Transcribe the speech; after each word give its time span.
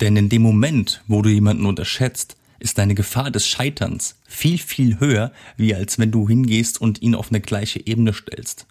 Denn 0.00 0.16
in 0.16 0.28
dem 0.28 0.42
Moment, 0.42 1.02
wo 1.06 1.22
du 1.22 1.28
jemanden 1.28 1.66
unterschätzt, 1.66 2.36
ist 2.58 2.78
deine 2.78 2.94
Gefahr 2.94 3.30
des 3.30 3.46
Scheiterns 3.46 4.18
viel, 4.26 4.58
viel 4.58 4.98
höher, 4.98 5.32
wie 5.56 5.74
als 5.74 5.98
wenn 5.98 6.10
du 6.10 6.28
hingehst 6.28 6.80
und 6.80 7.02
ihn 7.02 7.14
auf 7.14 7.30
eine 7.30 7.40
gleiche 7.40 7.86
Ebene 7.86 8.12
stellst. 8.12 8.66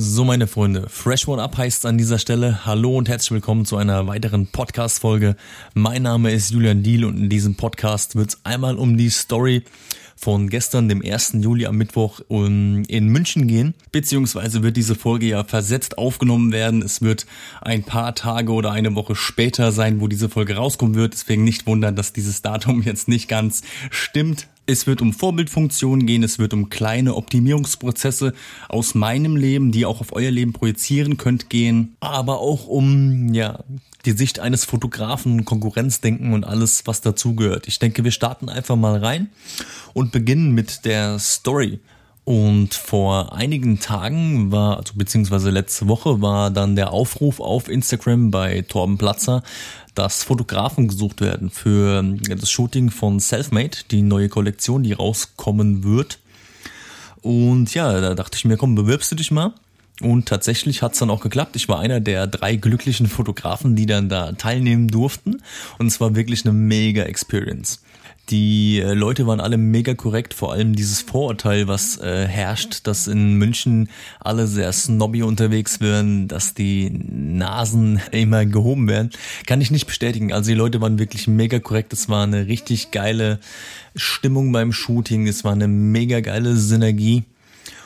So, 0.00 0.24
meine 0.24 0.46
Freunde, 0.46 0.88
Fresh 0.88 1.26
One 1.26 1.42
Up 1.42 1.56
heißt 1.56 1.84
an 1.84 1.98
dieser 1.98 2.20
Stelle 2.20 2.64
Hallo 2.64 2.96
und 2.96 3.08
herzlich 3.08 3.32
willkommen 3.32 3.64
zu 3.64 3.76
einer 3.76 4.06
weiteren 4.06 4.46
Podcast-Folge. 4.46 5.34
Mein 5.74 6.02
Name 6.02 6.30
ist 6.30 6.50
Julian 6.50 6.84
Diel 6.84 7.04
und 7.04 7.16
in 7.16 7.28
diesem 7.28 7.56
Podcast 7.56 8.14
wird 8.14 8.30
es 8.30 8.40
einmal 8.44 8.76
um 8.76 8.96
die 8.96 9.10
Story 9.10 9.64
von 10.18 10.50
gestern, 10.50 10.88
dem 10.88 11.02
1. 11.02 11.36
Juli 11.40 11.66
am 11.66 11.76
Mittwoch 11.76 12.20
in 12.28 12.84
München 12.88 13.46
gehen. 13.46 13.74
Beziehungsweise 13.92 14.62
wird 14.62 14.76
diese 14.76 14.96
Folge 14.96 15.26
ja 15.26 15.44
versetzt 15.44 15.96
aufgenommen 15.96 16.52
werden. 16.52 16.82
Es 16.82 17.02
wird 17.02 17.26
ein 17.60 17.84
paar 17.84 18.14
Tage 18.14 18.52
oder 18.52 18.72
eine 18.72 18.94
Woche 18.94 19.14
später 19.14 19.70
sein, 19.70 20.00
wo 20.00 20.08
diese 20.08 20.28
Folge 20.28 20.56
rauskommen 20.56 20.96
wird. 20.96 21.12
Deswegen 21.12 21.44
nicht 21.44 21.66
wundern, 21.66 21.94
dass 21.94 22.12
dieses 22.12 22.42
Datum 22.42 22.82
jetzt 22.84 23.08
nicht 23.08 23.28
ganz 23.28 23.62
stimmt. 23.90 24.48
Es 24.70 24.86
wird 24.86 25.00
um 25.00 25.14
Vorbildfunktionen 25.14 26.04
gehen, 26.04 26.22
es 26.22 26.38
wird 26.38 26.52
um 26.52 26.68
kleine 26.68 27.14
Optimierungsprozesse 27.14 28.34
aus 28.68 28.94
meinem 28.94 29.34
Leben, 29.34 29.72
die 29.72 29.80
ihr 29.80 29.88
auch 29.88 30.02
auf 30.02 30.12
euer 30.12 30.30
Leben 30.30 30.52
projizieren 30.52 31.16
könnt, 31.16 31.48
gehen, 31.48 31.96
aber 32.00 32.40
auch 32.40 32.66
um 32.66 33.32
ja, 33.32 33.64
die 34.04 34.10
Sicht 34.10 34.40
eines 34.40 34.66
Fotografen, 34.66 35.46
Konkurrenzdenken 35.46 36.34
und 36.34 36.44
alles, 36.44 36.86
was 36.86 37.00
dazugehört. 37.00 37.66
Ich 37.66 37.78
denke, 37.78 38.04
wir 38.04 38.10
starten 38.10 38.50
einfach 38.50 38.76
mal 38.76 38.98
rein 39.02 39.30
und 39.94 40.12
beginnen 40.12 40.52
mit 40.52 40.84
der 40.84 41.18
Story. 41.18 41.80
Und 42.28 42.74
vor 42.74 43.32
einigen 43.32 43.80
Tagen 43.80 44.52
war, 44.52 44.76
also 44.76 44.92
beziehungsweise 44.96 45.48
letzte 45.48 45.88
Woche 45.88 46.20
war 46.20 46.50
dann 46.50 46.76
der 46.76 46.92
Aufruf 46.92 47.40
auf 47.40 47.70
Instagram 47.70 48.30
bei 48.30 48.60
Torben 48.68 48.98
Platzer, 48.98 49.42
dass 49.94 50.24
Fotografen 50.24 50.88
gesucht 50.88 51.22
werden 51.22 51.48
für 51.48 52.02
das 52.02 52.50
Shooting 52.50 52.90
von 52.90 53.18
Selfmade, 53.18 53.78
die 53.90 54.02
neue 54.02 54.28
Kollektion, 54.28 54.82
die 54.82 54.92
rauskommen 54.92 55.84
wird. 55.84 56.18
Und 57.22 57.72
ja, 57.72 57.98
da 57.98 58.14
dachte 58.14 58.36
ich 58.36 58.44
mir, 58.44 58.58
komm, 58.58 58.74
bewirbst 58.74 59.10
du 59.10 59.16
dich 59.16 59.30
mal? 59.30 59.54
Und 60.02 60.28
tatsächlich 60.28 60.82
hat's 60.82 60.98
dann 60.98 61.08
auch 61.08 61.22
geklappt. 61.22 61.56
Ich 61.56 61.70
war 61.70 61.80
einer 61.80 61.98
der 61.98 62.26
drei 62.26 62.56
glücklichen 62.56 63.06
Fotografen, 63.06 63.74
die 63.74 63.86
dann 63.86 64.10
da 64.10 64.32
teilnehmen 64.32 64.88
durften. 64.88 65.42
Und 65.78 65.86
es 65.86 65.98
war 65.98 66.14
wirklich 66.14 66.44
eine 66.44 66.52
mega 66.52 67.04
Experience. 67.04 67.80
Die 68.30 68.80
äh, 68.80 68.92
Leute 68.92 69.26
waren 69.26 69.40
alle 69.40 69.56
mega 69.56 69.94
korrekt, 69.94 70.34
vor 70.34 70.52
allem 70.52 70.76
dieses 70.76 71.00
Vorurteil, 71.00 71.66
was 71.66 71.96
äh, 71.98 72.26
herrscht, 72.26 72.86
dass 72.86 73.06
in 73.06 73.34
München 73.34 73.88
alle 74.20 74.46
sehr 74.46 74.70
snobby 74.72 75.22
unterwegs 75.22 75.80
werden, 75.80 76.28
dass 76.28 76.52
die 76.52 76.90
Nasen 76.90 78.00
immer 78.10 78.44
gehoben 78.44 78.86
werden, 78.86 79.10
kann 79.46 79.62
ich 79.62 79.70
nicht 79.70 79.86
bestätigen. 79.86 80.32
Also 80.32 80.50
die 80.50 80.56
Leute 80.56 80.80
waren 80.82 80.98
wirklich 80.98 81.26
mega 81.26 81.58
korrekt. 81.58 81.92
Es 81.94 82.10
war 82.10 82.24
eine 82.24 82.46
richtig 82.46 82.90
geile 82.90 83.40
Stimmung 83.96 84.52
beim 84.52 84.72
Shooting, 84.72 85.26
es 85.26 85.44
war 85.44 85.52
eine 85.52 85.68
mega 85.68 86.20
geile 86.20 86.56
Synergie 86.56 87.24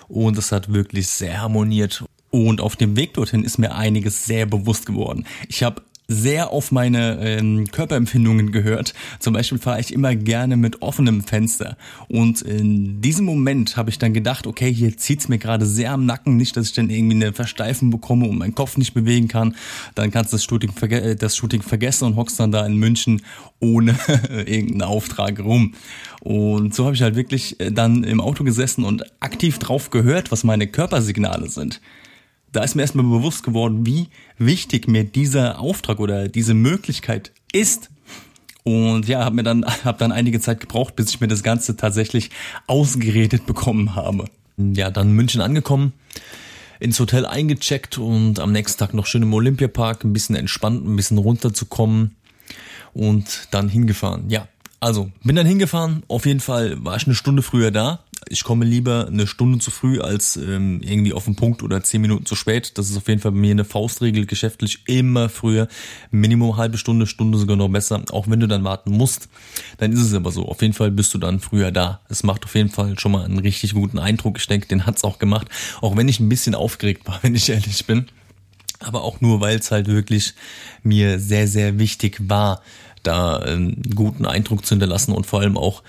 und 0.09 0.37
es 0.39 0.51
hat 0.51 0.73
wirklich 0.73 1.06
sehr 1.09 1.41
harmoniert. 1.41 2.05
Und 2.31 2.61
auf 2.61 2.77
dem 2.77 2.97
Weg 2.97 3.15
dorthin 3.15 3.45
ist 3.45 3.59
mir 3.59 3.75
einiges 3.75 4.25
sehr 4.25 4.47
bewusst 4.47 4.87
geworden. 4.87 5.27
Ich 5.49 5.62
habe 5.62 5.83
sehr 6.08 6.50
auf 6.50 6.72
meine 6.72 7.19
ähm, 7.20 7.70
Körperempfindungen 7.70 8.53
gehört. 8.53 8.95
Zum 9.19 9.34
Beispiel 9.34 9.58
fahre 9.58 9.81
ich 9.81 9.92
immer 9.92 10.14
gerne 10.14 10.56
mit 10.56 10.83
offenem 10.83 11.22
Fenster. 11.22 11.77
Und 12.09 12.42
in 12.42 13.00
diesem 13.00 13.25
Moment 13.25 13.77
habe 13.77 13.91
ich 13.91 13.98
dann 13.98 14.12
gedacht, 14.12 14.47
okay, 14.47 14.72
hier 14.72 14.97
zieht's 14.97 15.28
mir 15.28 15.39
gerade 15.39 15.64
sehr 15.67 15.92
am 15.92 16.05
Nacken, 16.06 16.36
nicht, 16.36 16.56
dass 16.56 16.67
ich 16.67 16.72
dann 16.75 16.91
irgendwie 16.91 17.17
eine 17.17 17.33
Versteifung 17.33 17.91
bekomme 17.91 18.28
und 18.28 18.39
meinen 18.39 18.55
Kopf 18.55 18.77
nicht 18.77 18.94
bewegen 18.94 19.28
kann. 19.28 19.56
Dann 19.94 20.11
kannst 20.11 20.33
du 20.33 20.36
das 20.36 20.44
Shooting, 20.44 20.72
verge 20.72 21.17
das 21.17 21.36
Shooting 21.36 21.62
vergessen 21.62 22.06
und 22.06 22.16
hockst 22.16 22.39
dann 22.39 22.53
da 22.53 22.66
in 22.66 22.77
München 22.77 23.22
ohne 23.61 23.97
irgendeinen 24.28 24.83
Auftrag 24.83 25.41
rum. 25.41 25.75
Und 26.20 26.75
so 26.75 26.84
habe 26.84 26.94
ich 26.94 27.03
halt 27.03 27.16
wirklich 27.16 27.59
äh, 27.61 27.70
dann 27.70 28.04
im 28.04 28.21
Auto 28.21 28.44
gesessen 28.44 28.84
und 28.84 29.04
aktiv 29.21 29.59
drauf 29.59 29.91
gehört, 29.91 30.31
was 30.31 30.44
meine 30.44 30.66
Körpersignale 30.66 31.48
sind 31.48 31.81
da 32.53 32.63
ist 32.63 32.75
mir 32.75 32.83
erstmal 32.83 33.07
bewusst 33.07 33.43
geworden, 33.43 33.87
wie 33.87 34.09
wichtig 34.39 34.87
mir 34.87 35.05
dieser 35.05 35.59
Auftrag 35.59 35.99
oder 35.99 36.29
diese 36.29 36.55
Möglichkeit 36.55 37.33
ist. 37.53 37.91
Und 38.63 39.09
ja, 39.09 39.25
habe 39.25 39.37
mir 39.37 39.43
dann 39.43 39.65
hab 39.85 39.99
dann 39.99 40.13
einige 40.13 40.41
Zeit 40.41 40.61
gebraucht, 40.61 40.95
bis 40.95 41.11
ich 41.11 41.21
mir 41.21 41.29
das 41.29 41.43
Ganze 41.43 41.77
tatsächlich 41.77 42.31
ausgeredet 42.67 43.47
bekommen 43.47 43.97
habe. 43.97 44.27
Ja, 44.57 44.91
dann 44.91 45.13
München 45.13 45.41
angekommen, 45.41 45.95
ins 46.79 47.01
Hotel 47.01 47.27
eingecheckt 47.27 47.99
und 47.99 48.39
am 48.39 48.53
nächsten 48.53 48.79
Tag 48.79 48.95
noch 48.95 49.07
schön 49.07 49.23
im 49.23 49.33
Olympiapark, 49.33 50.05
ein 50.05 50.13
bisschen 50.13 50.37
entspannt, 50.37 50.87
ein 50.87 50.95
bisschen 50.95 51.19
runterzukommen 51.19 52.15
und 52.93 53.49
dann 53.51 53.69
hingefahren. 53.69 54.29
Ja, 54.29 54.47
also 54.79 55.11
bin 55.25 55.37
dann 55.37 55.47
hingefahren. 55.47 56.03
Auf 56.07 56.27
jeden 56.27 56.41
Fall 56.41 56.84
war 56.84 56.97
ich 56.97 57.07
eine 57.07 57.15
Stunde 57.15 57.43
früher 57.43 57.71
da 57.71 58.05
ich 58.28 58.44
komme 58.44 58.65
lieber 58.65 59.06
eine 59.06 59.27
Stunde 59.27 59.59
zu 59.59 59.71
früh 59.71 60.00
als 60.00 60.37
ähm, 60.37 60.81
irgendwie 60.83 61.12
auf 61.12 61.25
den 61.25 61.37
Punkt 61.37 61.62
oder 61.62 61.83
zehn 61.83 62.00
Minuten 62.00 62.27
zu 62.27 62.34
spät. 62.34 62.77
Das 62.78 62.91
ist 62.91 62.97
auf 62.97 63.09
jeden 63.09 63.21
Fall 63.21 63.33
bei 63.33 63.38
mir 63.38 63.50
eine 63.50 63.65
Faustregel, 63.65 64.27
geschäftlich 64.27 64.81
immer 64.87 65.28
früher. 65.28 65.69
Minimum 66.10 66.56
halbe 66.56 66.78
Stunde, 66.78 67.06
Stunde 67.06 67.38
sogar 67.38 67.56
noch 67.56 67.69
besser. 67.69 68.03
Auch 68.10 68.28
wenn 68.28 68.41
du 68.41 68.49
dann 68.49 68.65
warten 68.65 68.93
musst, 68.93 69.28
dann 69.78 69.93
ist 69.93 70.00
es 70.00 70.15
aber 70.15 70.31
so. 70.31 70.47
Auf 70.47 70.62
jeden 70.62 70.75
Fall 70.75 70.91
bist 70.91 71.12
du 71.15 71.19
dann 71.19 71.41
früher 71.41 71.71
da. 71.71 72.00
Es 72.09 72.22
macht 72.22 72.44
auf 72.44 72.55
jeden 72.55 72.71
Fall 72.71 72.99
schon 72.99 73.12
mal 73.12 73.25
einen 73.25 73.38
richtig 73.38 73.75
guten 73.75 73.99
Eindruck. 73.99 74.39
Ich 74.39 74.47
denke, 74.47 74.69
den 74.69 74.87
hat's 74.87 75.04
auch 75.04 75.19
gemacht. 75.19 75.49
Auch 75.81 75.97
wenn 75.97 76.09
ich 76.09 76.21
ein 76.21 76.28
bisschen 76.28 76.54
aufgeregt 76.54 77.06
war, 77.06 77.19
wenn 77.22 77.34
ich 77.34 77.49
ehrlich 77.49 77.87
bin. 77.87 78.06
Aber 78.81 79.03
auch 79.03 79.21
nur, 79.21 79.41
weil 79.41 79.59
es 79.59 79.71
halt 79.71 79.87
wirklich 79.87 80.34
mir 80.83 81.19
sehr, 81.21 81.47
sehr 81.47 81.78
wichtig 81.78 82.19
war, 82.28 82.62
da 83.03 83.37
einen 83.37 83.83
guten 83.94 84.27
Eindruck 84.27 84.65
zu 84.65 84.75
hinterlassen 84.75 85.12
und 85.12 85.27
vor 85.27 85.41
allem 85.41 85.56
auch 85.56 85.83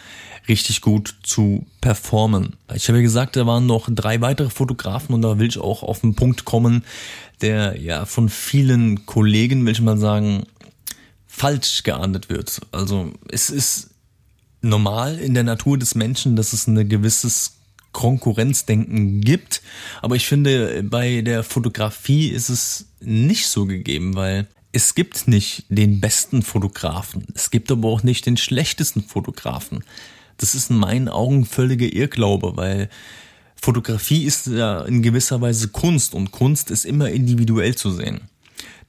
richtig 0.48 0.82
gut 0.82 1.16
zu 1.24 1.66
performen. 1.82 2.56
Ich 2.74 2.88
habe 2.88 3.00
ja 3.00 3.04
gesagt, 3.04 3.36
da 3.36 3.46
waren 3.46 3.66
noch 3.66 3.90
drei 3.90 4.22
weitere 4.22 4.50
Fotografen 4.50 5.16
und 5.16 5.22
da 5.22 5.40
will 5.40 5.48
ich 5.48 5.58
auch 5.58 5.84
auf 5.84 6.02
den 6.02 6.16
Punkt 6.16 6.46
kommen, 6.46 6.84
der 7.42 7.80
ja 7.80 8.06
von 8.06 8.30
vielen 8.30 9.06
Kollegen, 9.06 9.66
will 9.66 9.74
ich 9.74 9.82
mal 9.82 9.98
sagen, 9.98 10.44
falsch 11.28 11.84
geahndet 11.84 12.30
wird. 12.30 12.62
Also 12.72 13.12
es 13.30 13.50
ist 13.50 13.90
normal 14.62 15.20
in 15.20 15.34
der 15.34 15.44
Natur 15.44 15.78
des 15.78 15.96
Menschen, 15.96 16.36
dass 16.36 16.54
es 16.54 16.68
ein 16.68 16.88
gewisses 16.88 17.56
Konkurrenzdenken 17.92 19.22
gibt. 19.22 19.62
Aber 20.02 20.16
ich 20.16 20.28
finde, 20.28 20.84
bei 20.84 21.22
der 21.22 21.44
Fotografie 21.44 22.28
ist 22.28 22.50
es 22.50 22.88
nicht 23.00 23.48
so 23.48 23.66
gegeben, 23.66 24.16
weil 24.16 24.48
es 24.72 24.96
gibt 24.96 25.28
nicht 25.28 25.66
den 25.70 26.02
besten 26.02 26.42
Fotografen. 26.42 27.26
Es 27.36 27.52
gibt 27.52 27.72
aber 27.72 27.88
auch 27.90 28.04
nicht 28.04 28.26
den 28.26 28.38
schlechtesten 28.38 29.04
Fotografen. 29.04 29.84
Das 30.38 30.56
ist 30.56 30.70
in 30.70 30.78
meinen 30.78 31.10
Augen 31.10 31.46
völliger 31.46 31.92
Irrglaube, 31.92 32.56
weil 32.56 32.90
Fotografie 33.56 34.26
ist 34.26 34.48
ja 34.48 34.82
in 34.82 35.02
gewisser 35.02 35.40
Weise 35.40 35.70
Kunst 35.70 36.14
und 36.14 36.32
Kunst 36.32 36.70
ist 36.70 36.86
immer 36.86 37.10
individuell 37.10 37.76
zu 37.76 37.92
sehen. 37.92 38.22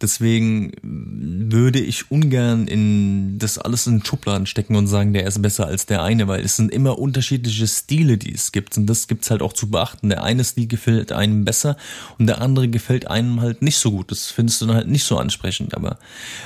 Deswegen 0.00 0.72
würde 0.82 1.78
ich 1.78 2.10
ungern 2.10 2.66
in 2.66 3.38
das 3.38 3.58
alles 3.58 3.86
in 3.86 4.04
Schubladen 4.04 4.46
stecken 4.46 4.76
und 4.76 4.86
sagen, 4.86 5.12
der 5.12 5.26
ist 5.26 5.40
besser 5.40 5.66
als 5.66 5.86
der 5.86 6.02
eine, 6.02 6.26
weil 6.26 6.44
es 6.44 6.56
sind 6.56 6.72
immer 6.72 6.98
unterschiedliche 6.98 7.66
Stile, 7.66 8.18
die 8.18 8.34
es 8.34 8.52
gibt. 8.52 8.76
Und 8.76 8.86
das 8.86 9.06
gibt's 9.06 9.30
halt 9.30 9.42
auch 9.42 9.52
zu 9.52 9.70
beachten. 9.70 10.08
Der 10.08 10.24
eine 10.24 10.44
Stil 10.44 10.66
gefällt 10.66 11.12
einem 11.12 11.44
besser 11.44 11.76
und 12.18 12.26
der 12.26 12.40
andere 12.40 12.68
gefällt 12.68 13.06
einem 13.06 13.40
halt 13.40 13.62
nicht 13.62 13.78
so 13.78 13.92
gut. 13.92 14.10
Das 14.10 14.30
findest 14.30 14.60
du 14.60 14.66
dann 14.66 14.76
halt 14.76 14.88
nicht 14.88 15.04
so 15.04 15.16
ansprechend. 15.16 15.74
Aber 15.74 15.98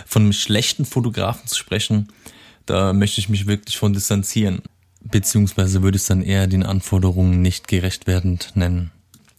von 0.06 0.22
einem 0.22 0.32
schlechten 0.32 0.84
Fotografen 0.84 1.48
zu 1.48 1.56
sprechen, 1.56 2.08
da 2.66 2.92
möchte 2.92 3.20
ich 3.20 3.30
mich 3.30 3.46
wirklich 3.46 3.78
von 3.78 3.94
distanzieren 3.94 4.60
beziehungsweise 5.10 5.82
würde 5.82 5.96
es 5.96 6.06
dann 6.06 6.22
eher 6.22 6.46
den 6.46 6.62
Anforderungen 6.62 7.42
nicht 7.42 7.68
gerecht 7.68 8.06
werdend 8.06 8.52
nennen. 8.54 8.90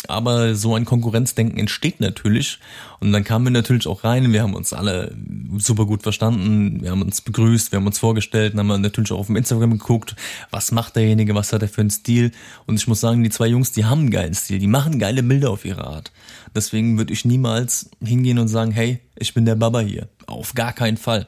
Aber 0.08 0.56
so 0.56 0.76
ein 0.76 0.86
Konkurrenzdenken 0.86 1.60
entsteht 1.60 2.00
natürlich. 2.00 2.60
Und 3.00 3.12
dann 3.12 3.24
kamen 3.24 3.46
wir 3.46 3.52
natürlich 3.52 3.86
auch 3.86 4.04
rein. 4.04 4.32
Wir 4.32 4.42
haben 4.42 4.56
uns 4.56 4.72
alle 4.72 5.16
super 5.58 5.86
gut 5.86 6.04
verstanden. 6.04 6.82
Wir 6.82 6.92
haben 6.92 7.02
uns 7.02 7.22
begrüßt, 7.22 7.72
wir 7.72 7.78
haben 7.78 7.86
uns 7.86 8.00
vorgestellt, 8.00 8.54
dann 8.54 8.60
haben 8.60 8.68
wir 8.68 8.78
natürlich 8.78 9.12
auch 9.12 9.20
auf 9.20 9.28
dem 9.28 9.36
Instagram 9.36 9.72
geguckt, 9.72 10.16
was 10.52 10.72
macht 10.72 10.96
derjenige, 10.96 11.36
was 11.36 11.52
hat 11.52 11.62
er 11.62 11.68
für 11.68 11.82
einen 11.82 11.90
Stil. 11.90 12.32
Und 12.66 12.78
ich 12.78 12.88
muss 12.88 13.02
sagen, 13.02 13.24
die 13.24 13.30
zwei 13.30 13.48
Jungs, 13.48 13.74
die 13.74 13.86
haben 13.86 14.00
einen 14.02 14.12
geilen 14.12 14.34
Stil. 14.34 14.60
Die 14.60 14.68
machen 14.68 15.00
geile 15.00 15.22
Bilder 15.22 15.52
auf 15.52 15.66
ihre 15.66 15.86
Art. 15.86 16.12
Deswegen 16.56 16.98
würde 16.98 17.14
ich 17.14 17.26
niemals 17.26 17.92
hingehen 18.02 18.40
und 18.40 18.48
sagen, 18.48 18.72
hey, 18.72 19.02
ich 19.18 19.34
bin 19.34 19.46
der 19.46 19.56
Baba 19.56 19.82
hier. 19.82 20.08
Auf 20.28 20.56
gar 20.56 20.74
keinen 20.74 20.98
Fall. 20.98 21.28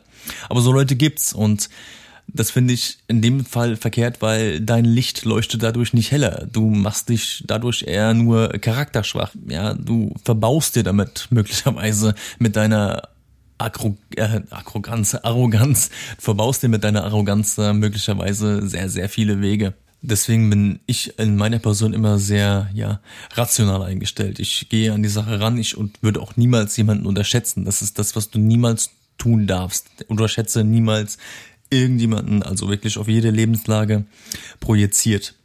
Aber 0.49 0.61
so 0.61 0.71
Leute 0.71 0.95
gibt's 0.95 1.33
und 1.33 1.69
das 2.33 2.51
finde 2.51 2.73
ich 2.73 2.99
in 3.07 3.21
dem 3.21 3.45
Fall 3.45 3.75
verkehrt, 3.75 4.21
weil 4.21 4.61
dein 4.61 4.85
Licht 4.85 5.25
leuchtet 5.25 5.63
dadurch 5.63 5.93
nicht 5.93 6.11
heller. 6.11 6.47
Du 6.51 6.69
machst 6.69 7.09
dich 7.09 7.43
dadurch 7.45 7.83
eher 7.83 8.13
nur 8.13 8.49
charakterschwach. 8.49 9.31
Ja, 9.47 9.73
du 9.73 10.13
verbaust 10.23 10.75
dir 10.75 10.83
damit 10.83 11.27
möglicherweise 11.31 12.15
mit 12.39 12.55
deiner 12.55 13.09
Agro 13.57 13.95
äh, 14.15 14.41
Arroganz, 14.49 15.13
Arroganz, 15.15 15.91
verbaust 16.17 16.63
dir 16.63 16.69
mit 16.69 16.83
deiner 16.83 17.03
Arroganz 17.03 17.57
möglicherweise 17.57 18.67
sehr, 18.67 18.89
sehr 18.89 19.07
viele 19.07 19.41
Wege. 19.41 19.73
Deswegen 20.03 20.49
bin 20.49 20.79
ich 20.87 21.19
in 21.19 21.37
meiner 21.37 21.59
Person 21.59 21.93
immer 21.93 22.17
sehr, 22.17 22.69
ja, 22.73 23.01
rational 23.33 23.83
eingestellt. 23.83 24.39
Ich 24.39 24.67
gehe 24.69 24.93
an 24.93 25.03
die 25.03 25.09
Sache 25.09 25.39
ran, 25.39 25.59
ich 25.59 25.77
und 25.77 26.01
würde 26.01 26.21
auch 26.21 26.35
niemals 26.37 26.75
jemanden 26.75 27.05
unterschätzen. 27.05 27.65
Das 27.65 27.83
ist 27.83 27.99
das, 27.99 28.15
was 28.15 28.31
du 28.31 28.39
niemals 28.39 28.89
tun 29.19 29.45
darfst. 29.45 29.87
Unterschätze 30.07 30.63
niemals 30.63 31.19
irgendjemanden, 31.71 32.43
also 32.43 32.69
wirklich 32.69 32.97
auf 32.97 33.07
jede 33.07 33.31
Lebenslage 33.31 34.05
projiziert. 34.59 35.35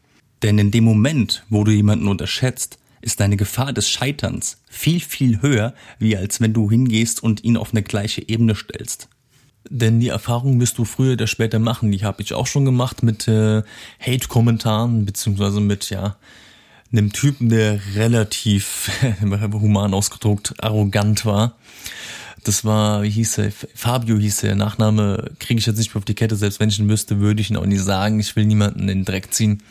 Denn 0.43 0.59
in 0.59 0.71
dem 0.71 0.85
Moment, 0.85 1.45
wo 1.49 1.65
du 1.65 1.71
jemanden 1.71 2.09
unterschätzt, 2.09 2.79
ist 3.01 3.21
deine 3.21 3.37
Gefahr 3.37 3.73
des 3.73 3.89
Scheiterns 3.89 4.59
viel, 4.69 5.01
viel 5.01 5.41
höher, 5.41 5.75
wie 5.99 6.17
als 6.17 6.41
wenn 6.41 6.53
du 6.53 6.71
hingehst 6.71 7.23
und 7.23 7.45
ihn 7.45 7.57
auf 7.57 7.73
eine 7.73 7.83
gleiche 7.83 8.29
Ebene 8.29 8.55
stellst. 8.55 9.09
Denn 9.69 10.01
die 10.01 10.09
Erfahrung 10.09 10.61
wirst 10.61 10.79
du 10.79 10.85
früher 10.85 11.15
oder 11.15 11.27
später 11.27 11.59
machen. 11.59 11.91
Die 11.91 12.05
habe 12.05 12.23
ich 12.23 12.35
auch 12.35 12.47
schon 12.47 12.65
gemacht 12.65 13.03
mit 13.03 13.27
äh, 13.27 13.63
Hate-Kommentaren, 14.01 15.07
beziehungsweise 15.07 15.61
mit, 15.61 15.91
ja, 15.91 16.17
einem 16.93 17.13
Typen, 17.13 17.49
der 17.49 17.81
relativ, 17.95 18.91
human 19.21 19.95
ausgedruckt, 19.95 20.55
arrogant 20.63 21.25
war 21.25 21.57
das 22.47 22.65
war, 22.65 23.03
wie 23.03 23.11
hieß 23.11 23.39
er, 23.39 23.51
Fabio 23.75 24.17
hieß 24.17 24.45
er, 24.45 24.55
Nachname 24.55 25.33
kriege 25.41 25.59
ich 25.59 25.67
jetzt 25.67 25.79
nicht 25.79 25.95
mehr 25.95 25.99
auf 25.99 26.05
die 26.05 26.15
Kette, 26.15 26.37
selbst 26.37 26.61
wenn 26.61 26.69
ich 26.69 26.79
ihn 26.79 26.89
wüsste, 26.89 27.19
würde 27.19 27.41
ich 27.41 27.51
ihn 27.51 27.57
auch 27.57 27.67
nicht 27.67 27.83
sagen, 27.83 28.21
ich 28.21 28.37
will 28.37 28.45
niemanden 28.45 28.81
in 28.81 28.87
den 28.87 29.05
Dreck 29.05 29.33
ziehen. 29.35 29.63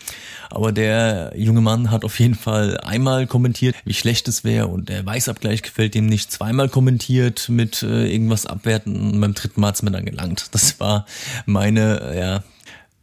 Aber 0.49 0.71
der 0.71 1.33
junge 1.35 1.61
Mann 1.61 1.91
hat 1.91 2.03
auf 2.03 2.19
jeden 2.19 2.35
Fall 2.35 2.77
einmal 2.79 3.27
kommentiert, 3.27 3.75
wie 3.85 3.93
schlecht 3.93 4.27
es 4.27 4.43
wäre 4.43 4.67
und 4.67 4.89
der 4.89 5.05
Weißabgleich 5.05 5.63
gefällt 5.63 5.95
ihm 5.95 6.05
nicht, 6.05 6.31
zweimal 6.31 6.69
kommentiert 6.69 7.49
mit 7.49 7.81
äh, 7.81 8.11
irgendwas 8.11 8.45
abwerten 8.45 9.13
und 9.13 9.21
beim 9.21 9.33
dritten 9.33 9.61
Mal 9.61 9.69
hat's 9.69 9.81
mir 9.81 9.91
dann 9.91 10.05
gelangt. 10.05 10.47
Das 10.51 10.79
war 10.79 11.05
meine, 11.45 12.15
ja, 12.17 12.43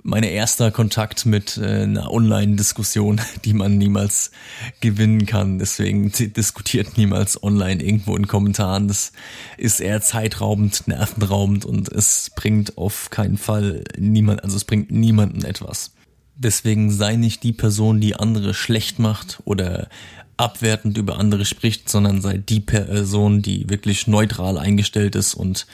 mein 0.02 0.24
erster 0.24 0.70
Kontakt 0.70 1.26
mit 1.26 1.56
äh, 1.56 1.82
einer 1.82 2.10
Online-Diskussion, 2.10 3.20
die 3.44 3.54
man 3.54 3.78
niemals 3.78 4.32
gewinnen 4.80 5.26
kann. 5.26 5.58
Deswegen 5.58 6.10
diskutiert 6.10 6.96
niemals 6.96 7.42
online 7.42 7.82
irgendwo 7.82 8.16
in 8.16 8.26
Kommentaren. 8.26 8.88
Das 8.88 9.12
ist 9.58 9.80
eher 9.80 10.00
zeitraubend, 10.00 10.88
nervenraubend 10.88 11.64
und 11.64 11.90
es 11.90 12.30
bringt 12.34 12.76
auf 12.78 13.10
keinen 13.10 13.38
Fall 13.38 13.84
niemand, 13.96 14.42
also 14.42 14.56
es 14.56 14.64
bringt 14.64 14.90
niemanden 14.90 15.44
etwas. 15.44 15.92
Deswegen 16.34 16.90
sei 16.90 17.16
nicht 17.16 17.42
die 17.42 17.52
Person, 17.52 18.00
die 18.00 18.16
andere 18.16 18.54
schlecht 18.54 18.98
macht 18.98 19.40
oder 19.44 19.88
abwertend 20.36 20.98
über 20.98 21.18
andere 21.18 21.44
spricht, 21.44 21.88
sondern 21.88 22.20
sei 22.20 22.38
die 22.38 22.60
Person, 22.60 23.42
die 23.42 23.68
wirklich 23.68 24.06
neutral 24.06 24.58
eingestellt 24.58 25.14
ist 25.14 25.34
und 25.34 25.66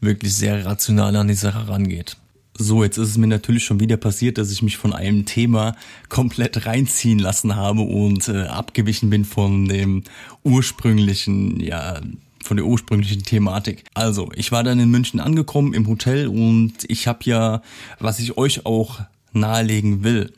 wirklich 0.00 0.34
sehr 0.34 0.64
rational 0.64 1.16
an 1.16 1.28
die 1.28 1.34
Sache 1.34 1.68
rangeht. 1.68 2.16
So, 2.56 2.84
jetzt 2.84 2.98
ist 2.98 3.08
es 3.08 3.18
mir 3.18 3.26
natürlich 3.26 3.64
schon 3.64 3.80
wieder 3.80 3.96
passiert, 3.96 4.38
dass 4.38 4.52
ich 4.52 4.62
mich 4.62 4.76
von 4.76 4.92
einem 4.92 5.24
Thema 5.24 5.74
komplett 6.08 6.66
reinziehen 6.66 7.18
lassen 7.18 7.56
habe 7.56 7.80
und 7.80 8.28
äh, 8.28 8.42
abgewichen 8.42 9.10
bin 9.10 9.24
von 9.24 9.66
dem 9.66 10.04
ursprünglichen, 10.44 11.58
ja, 11.58 12.00
von 12.44 12.56
der 12.56 12.66
ursprünglichen 12.66 13.24
Thematik. 13.24 13.84
Also, 13.94 14.30
ich 14.36 14.52
war 14.52 14.62
dann 14.62 14.78
in 14.78 14.88
München 14.88 15.18
angekommen 15.18 15.74
im 15.74 15.88
Hotel 15.88 16.28
und 16.28 16.74
ich 16.86 17.08
habe 17.08 17.20
ja, 17.24 17.60
was 17.98 18.20
ich 18.20 18.36
euch 18.36 18.64
auch 18.64 19.00
nahelegen 19.32 20.04
will, 20.04 20.32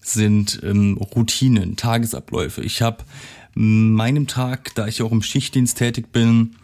sind 0.00 0.60
ähm, 0.62 0.96
Routinen, 0.96 1.76
Tagesabläufe. 1.76 2.62
Ich 2.62 2.80
habe 2.80 3.04
meinem 3.54 4.26
Tag, 4.26 4.74
da 4.74 4.86
ich 4.86 5.02
auch 5.02 5.12
im 5.12 5.20
Schichtdienst 5.20 5.76
tätig 5.76 6.12
bin, 6.12 6.54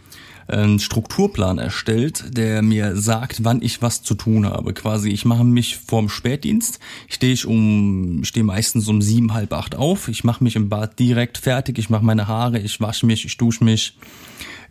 einen 0.46 0.79
Strukturplan 0.79 1.58
erstellt, 1.58 2.37
der 2.37 2.62
mir 2.62 2.96
sagt, 2.96 3.44
wann 3.44 3.62
ich 3.62 3.82
was 3.82 4.02
zu 4.02 4.14
tun 4.14 4.46
habe. 4.46 4.75
Quasi, 4.75 5.11
ich 5.11 5.25
mache 5.25 5.44
mich 5.44 5.76
vorm 5.76 6.08
Spätdienst, 6.08 6.79
stehe 7.08 7.32
ich 7.32 7.46
um, 7.46 8.25
stehe 8.25 8.44
meistens 8.44 8.88
um 8.88 9.02
sieben, 9.02 9.32
halb 9.32 9.52
acht 9.52 9.75
auf, 9.75 10.08
ich 10.08 10.25
mache 10.25 10.44
mich 10.44 10.56
im 10.56 10.69
Bad 10.69 10.99
direkt 10.99 11.38
fertig, 11.38 11.79
ich 11.79 11.91
mache 11.91 12.05
meine 12.05 12.29
Haare, 12.29 12.58
ich 12.58 12.81
wasche 12.81 13.06
mich, 13.06 13.25
ich 13.25 13.37
dusche 13.37 13.64
mich, 13.64 13.96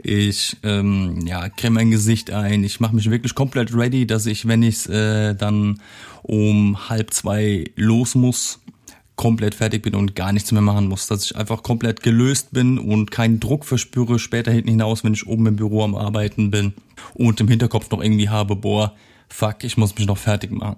ich 0.01 0.57
ähm, 0.63 1.25
ja, 1.25 1.49
creme 1.49 1.73
mein 1.73 1.91
Gesicht 1.91 2.31
ein, 2.31 2.63
ich 2.63 2.79
mache 2.79 2.95
mich 2.95 3.09
wirklich 3.09 3.35
komplett 3.35 3.73
ready, 3.75 4.05
dass 4.05 4.25
ich, 4.25 4.47
wenn 4.47 4.63
ich 4.63 4.87
äh, 4.89 5.33
dann 5.33 5.79
um 6.23 6.89
halb 6.89 7.13
zwei 7.13 7.65
los 7.75 8.15
muss, 8.15 8.59
komplett 9.15 9.55
fertig 9.55 9.83
bin 9.83 9.95
und 9.95 10.15
gar 10.15 10.31
nichts 10.31 10.51
mehr 10.51 10.61
machen 10.61 10.87
muss, 10.87 11.07
dass 11.07 11.25
ich 11.25 11.35
einfach 11.35 11.63
komplett 11.63 12.01
gelöst 12.01 12.51
bin 12.51 12.79
und 12.79 13.11
keinen 13.11 13.39
Druck 13.39 13.65
verspüre 13.65 14.19
später 14.19 14.51
hinten 14.51 14.69
hinaus, 14.69 15.03
wenn 15.03 15.13
ich 15.13 15.27
oben 15.27 15.45
im 15.47 15.55
Büro 15.55 15.83
am 15.83 15.95
Arbeiten 15.95 16.51
bin 16.51 16.73
und 17.13 17.39
im 17.39 17.47
Hinterkopf 17.47 17.91
noch 17.91 18.01
irgendwie 18.01 18.29
habe, 18.29 18.55
boah, 18.55 18.93
fuck, 19.29 19.63
ich 19.63 19.77
muss 19.77 19.95
mich 19.95 20.07
noch 20.07 20.17
fertig 20.17 20.51
machen. 20.51 20.77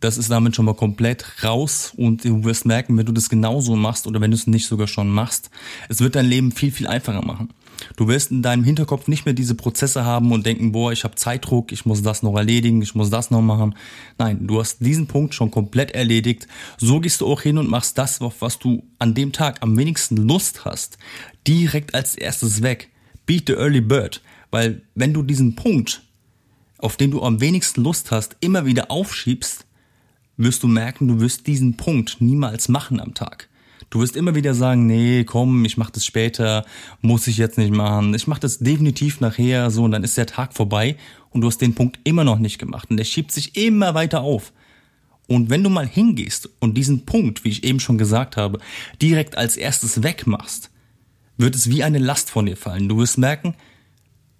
Das 0.00 0.18
ist 0.18 0.30
damit 0.30 0.56
schon 0.56 0.64
mal 0.64 0.74
komplett 0.74 1.44
raus 1.44 1.92
und 1.96 2.24
du 2.24 2.44
wirst 2.44 2.66
merken, 2.66 2.96
wenn 2.98 3.06
du 3.06 3.12
das 3.12 3.28
genauso 3.28 3.76
machst 3.76 4.06
oder 4.06 4.20
wenn 4.20 4.32
du 4.32 4.36
es 4.36 4.48
nicht 4.48 4.66
sogar 4.66 4.88
schon 4.88 5.08
machst, 5.08 5.50
es 5.88 6.00
wird 6.00 6.16
dein 6.16 6.26
Leben 6.26 6.50
viel, 6.50 6.72
viel 6.72 6.88
einfacher 6.88 7.24
machen. 7.24 7.50
Du 7.96 8.08
wirst 8.08 8.30
in 8.30 8.42
deinem 8.42 8.64
Hinterkopf 8.64 9.08
nicht 9.08 9.24
mehr 9.24 9.34
diese 9.34 9.54
Prozesse 9.54 10.04
haben 10.04 10.32
und 10.32 10.46
denken, 10.46 10.72
boah, 10.72 10.92
ich 10.92 11.04
habe 11.04 11.14
Zeitdruck, 11.14 11.72
ich 11.72 11.86
muss 11.86 12.02
das 12.02 12.22
noch 12.22 12.36
erledigen, 12.36 12.82
ich 12.82 12.94
muss 12.94 13.10
das 13.10 13.30
noch 13.30 13.42
machen. 13.42 13.74
Nein, 14.18 14.46
du 14.46 14.60
hast 14.60 14.78
diesen 14.80 15.06
Punkt 15.06 15.34
schon 15.34 15.50
komplett 15.50 15.92
erledigt. 15.92 16.46
So 16.78 17.00
gehst 17.00 17.20
du 17.20 17.26
auch 17.26 17.42
hin 17.42 17.58
und 17.58 17.68
machst 17.68 17.98
das, 17.98 18.20
auf 18.20 18.40
was 18.40 18.58
du 18.58 18.82
an 18.98 19.14
dem 19.14 19.32
Tag 19.32 19.62
am 19.62 19.76
wenigsten 19.76 20.16
Lust 20.16 20.64
hast, 20.64 20.98
direkt 21.46 21.94
als 21.94 22.14
erstes 22.14 22.62
weg. 22.62 22.90
Beat 23.26 23.44
the 23.46 23.54
early 23.54 23.80
bird. 23.80 24.22
Weil 24.50 24.82
wenn 24.94 25.14
du 25.14 25.22
diesen 25.22 25.54
Punkt, 25.54 26.02
auf 26.78 26.96
den 26.96 27.10
du 27.10 27.22
am 27.22 27.40
wenigsten 27.40 27.82
Lust 27.82 28.10
hast, 28.10 28.36
immer 28.40 28.66
wieder 28.66 28.90
aufschiebst, 28.90 29.64
wirst 30.36 30.62
du 30.62 30.68
merken, 30.68 31.08
du 31.08 31.20
wirst 31.20 31.46
diesen 31.46 31.76
Punkt 31.76 32.16
niemals 32.20 32.68
machen 32.68 33.00
am 33.00 33.14
Tag. 33.14 33.48
Du 33.92 34.00
wirst 34.00 34.16
immer 34.16 34.34
wieder 34.34 34.54
sagen, 34.54 34.86
nee, 34.86 35.22
komm, 35.24 35.66
ich 35.66 35.76
mach 35.76 35.90
das 35.90 36.06
später, 36.06 36.64
muss 37.02 37.26
ich 37.26 37.36
jetzt 37.36 37.58
nicht 37.58 37.74
machen. 37.74 38.14
Ich 38.14 38.26
mach 38.26 38.38
das 38.38 38.58
definitiv 38.58 39.20
nachher, 39.20 39.70
so 39.70 39.84
und 39.84 39.90
dann 39.90 40.02
ist 40.02 40.16
der 40.16 40.24
Tag 40.24 40.54
vorbei 40.54 40.96
und 41.28 41.42
du 41.42 41.46
hast 41.46 41.58
den 41.58 41.74
Punkt 41.74 42.00
immer 42.02 42.24
noch 42.24 42.38
nicht 42.38 42.58
gemacht 42.58 42.90
und 42.90 42.96
der 42.96 43.04
schiebt 43.04 43.32
sich 43.32 43.54
immer 43.54 43.92
weiter 43.92 44.22
auf. 44.22 44.54
Und 45.28 45.50
wenn 45.50 45.62
du 45.62 45.68
mal 45.68 45.86
hingehst 45.86 46.48
und 46.58 46.78
diesen 46.78 47.04
Punkt, 47.04 47.44
wie 47.44 47.50
ich 47.50 47.64
eben 47.64 47.80
schon 47.80 47.98
gesagt 47.98 48.38
habe, 48.38 48.60
direkt 49.02 49.36
als 49.36 49.58
erstes 49.58 50.02
wegmachst, 50.02 50.70
wird 51.36 51.54
es 51.54 51.68
wie 51.68 51.84
eine 51.84 51.98
Last 51.98 52.30
von 52.30 52.46
dir 52.46 52.56
fallen. 52.56 52.88
Du 52.88 52.96
wirst 52.96 53.18
merken, 53.18 53.54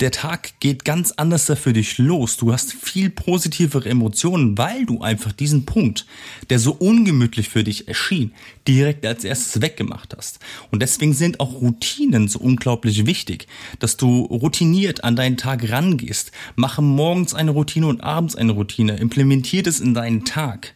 der 0.02 0.10
Tag 0.10 0.58
geht 0.58 0.84
ganz 0.84 1.12
anders 1.12 1.50
für 1.54 1.72
dich 1.72 1.96
los. 1.98 2.36
Du 2.36 2.52
hast 2.52 2.72
viel 2.72 3.08
positivere 3.08 3.88
Emotionen, 3.88 4.58
weil 4.58 4.84
du 4.84 5.00
einfach 5.00 5.30
diesen 5.30 5.64
Punkt, 5.64 6.06
der 6.50 6.58
so 6.58 6.72
ungemütlich 6.72 7.48
für 7.48 7.62
dich 7.62 7.86
erschien, 7.86 8.32
direkt 8.66 9.06
als 9.06 9.22
erstes 9.22 9.62
weggemacht 9.62 10.16
hast. 10.16 10.40
Und 10.72 10.82
deswegen 10.82 11.14
sind 11.14 11.38
auch 11.38 11.60
Routinen 11.60 12.26
so 12.26 12.40
unglaublich 12.40 13.06
wichtig, 13.06 13.46
dass 13.78 13.96
du 13.96 14.24
routiniert 14.24 15.04
an 15.04 15.14
deinen 15.14 15.36
Tag 15.36 15.70
rangehst. 15.70 16.32
Mache 16.56 16.82
morgens 16.82 17.32
eine 17.32 17.52
Routine 17.52 17.86
und 17.86 18.02
abends 18.02 18.34
eine 18.34 18.52
Routine. 18.52 18.96
Implementiert 18.96 19.68
es 19.68 19.78
in 19.78 19.94
deinen 19.94 20.24
Tag 20.24 20.74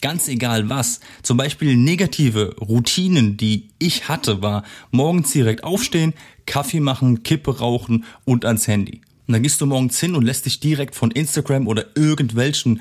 ganz 0.00 0.28
egal 0.28 0.68
was. 0.68 1.00
Zum 1.22 1.36
Beispiel 1.36 1.76
negative 1.76 2.56
Routinen, 2.60 3.36
die 3.36 3.68
ich 3.78 4.08
hatte, 4.08 4.40
war 4.40 4.64
morgens 4.90 5.32
direkt 5.32 5.64
aufstehen, 5.64 6.14
Kaffee 6.50 6.80
machen, 6.80 7.22
Kippe 7.22 7.58
rauchen 7.60 8.04
und 8.24 8.44
ans 8.44 8.66
Handy. 8.66 9.02
Und 9.28 9.34
dann 9.34 9.42
gehst 9.44 9.60
du 9.60 9.66
morgens 9.66 10.00
hin 10.00 10.16
und 10.16 10.24
lässt 10.24 10.46
dich 10.46 10.58
direkt 10.58 10.96
von 10.96 11.12
Instagram 11.12 11.68
oder 11.68 11.86
irgendwelchen 11.94 12.80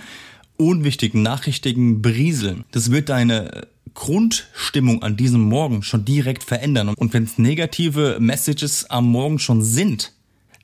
unwichtigen 0.58 1.22
Nachrichten 1.22 2.02
berieseln. 2.02 2.66
Das 2.72 2.90
wird 2.90 3.10
deine 3.10 3.68
Grundstimmung 3.94 5.04
an 5.04 5.18
diesem 5.18 5.42
Morgen 5.42 5.84
schon 5.84 6.04
direkt 6.04 6.44
verändern. 6.44 6.90
Und 6.90 7.14
wenn 7.14 7.26
es 7.26 7.38
negative 7.38 8.18
Messages 8.20 8.90
am 8.90 9.08
Morgen 9.12 9.38
schon 9.38 9.62
sind, 9.62 10.14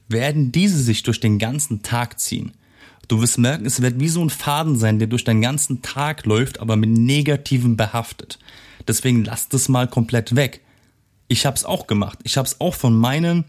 werden 0.08 0.52
diese 0.52 0.80
sich 0.80 1.04
durch 1.04 1.20
den 1.20 1.38
ganzen 1.38 1.84
Tag 1.84 2.20
ziehen. 2.20 2.54
Du 3.08 3.22
wirst 3.22 3.38
merken, 3.38 3.68
es 3.68 3.84
wird 3.84 4.00
wie 4.00 4.10
so 4.10 4.26
ein 4.26 4.32
Faden 4.32 4.78
sein, 4.78 4.98
der 4.98 5.08
durch 5.08 5.24
deinen 5.24 5.42
ganzen 5.42 5.84
Tag 5.84 6.26
läuft, 6.26 6.60
aber 6.60 6.76
mit 6.76 6.90
Negativen 6.90 7.78
behaftet. 7.78 8.40
Deswegen 8.88 9.24
lass 9.24 9.48
das 9.48 9.70
mal 9.70 9.88
komplett 9.88 10.36
weg. 10.36 10.62
Ich 11.27 11.46
habe 11.46 11.55
es 11.55 11.65
auch 11.65 11.88
gemacht. 11.88 12.20
Ich 12.24 12.38
habe 12.38 12.48
es 12.48 12.62
auch 12.62 12.75
von 12.75 12.96
meinen 12.98 13.46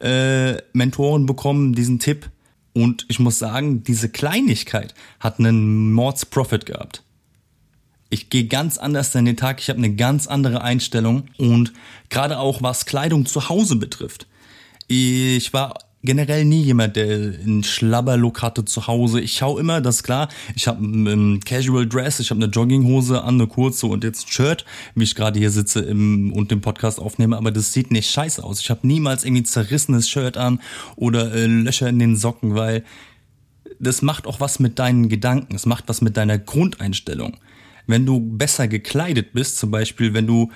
äh, 0.00 0.54
Mentoren 0.72 1.26
bekommen, 1.26 1.74
diesen 1.74 1.98
Tipp. 1.98 2.30
Und 2.72 3.06
ich 3.08 3.18
muss 3.18 3.38
sagen, 3.38 3.82
diese 3.82 4.08
Kleinigkeit 4.08 4.94
hat 5.20 5.38
einen 5.38 5.92
Mordsprofit 5.92 6.66
gehabt. 6.66 7.02
Ich 8.10 8.30
gehe 8.30 8.46
ganz 8.46 8.78
anders 8.78 9.14
in 9.14 9.26
den 9.26 9.36
Tag, 9.36 9.60
ich 9.60 9.68
habe 9.68 9.78
eine 9.78 9.94
ganz 9.94 10.26
andere 10.26 10.62
Einstellung 10.62 11.24
und 11.36 11.72
gerade 12.08 12.38
auch 12.38 12.62
was 12.62 12.86
Kleidung 12.86 13.26
zu 13.26 13.50
Hause 13.50 13.76
betrifft. 13.76 14.26
Ich 14.86 15.52
war 15.52 15.78
generell 16.02 16.44
nie 16.44 16.62
jemand, 16.62 16.96
der 16.96 17.06
einen 17.06 17.64
Schlabberlook 17.64 18.42
hatte 18.42 18.64
zu 18.64 18.86
Hause. 18.86 19.20
Ich 19.20 19.32
schau 19.32 19.58
immer, 19.58 19.80
das 19.80 19.96
ist 19.96 20.02
klar, 20.04 20.28
ich 20.54 20.68
habe 20.68 20.84
ein 20.84 21.40
Casual 21.40 21.88
Dress, 21.88 22.20
ich 22.20 22.30
habe 22.30 22.42
eine 22.42 22.50
Jogginghose 22.50 23.22
an, 23.22 23.34
eine 23.34 23.46
kurze 23.48 23.86
und 23.86 24.04
jetzt 24.04 24.26
ein 24.26 24.30
Shirt, 24.30 24.64
wie 24.94 25.04
ich 25.04 25.14
gerade 25.14 25.38
hier 25.38 25.50
sitze 25.50 25.80
im, 25.80 26.32
und 26.32 26.50
den 26.50 26.60
Podcast 26.60 27.00
aufnehme, 27.00 27.36
aber 27.36 27.50
das 27.50 27.72
sieht 27.72 27.90
nicht 27.90 28.10
scheiße 28.10 28.42
aus. 28.44 28.60
Ich 28.60 28.70
habe 28.70 28.86
niemals 28.86 29.24
irgendwie 29.24 29.42
zerrissenes 29.42 30.08
Shirt 30.08 30.36
an 30.36 30.60
oder 30.96 31.34
äh, 31.34 31.46
Löcher 31.46 31.88
in 31.88 31.98
den 31.98 32.16
Socken, 32.16 32.54
weil 32.54 32.84
das 33.80 34.02
macht 34.02 34.26
auch 34.26 34.40
was 34.40 34.60
mit 34.60 34.78
deinen 34.78 35.08
Gedanken, 35.08 35.54
es 35.54 35.66
macht 35.66 35.84
was 35.88 36.00
mit 36.00 36.16
deiner 36.16 36.38
Grundeinstellung. 36.38 37.36
wenn 37.86 38.04
du 38.04 38.20
besser 38.20 38.68
gekleidet 38.68 39.32
bist, 39.32 39.56
zum 39.56 39.70
Beispiel, 39.70 40.12
wenn 40.14 40.26
du 40.26 40.50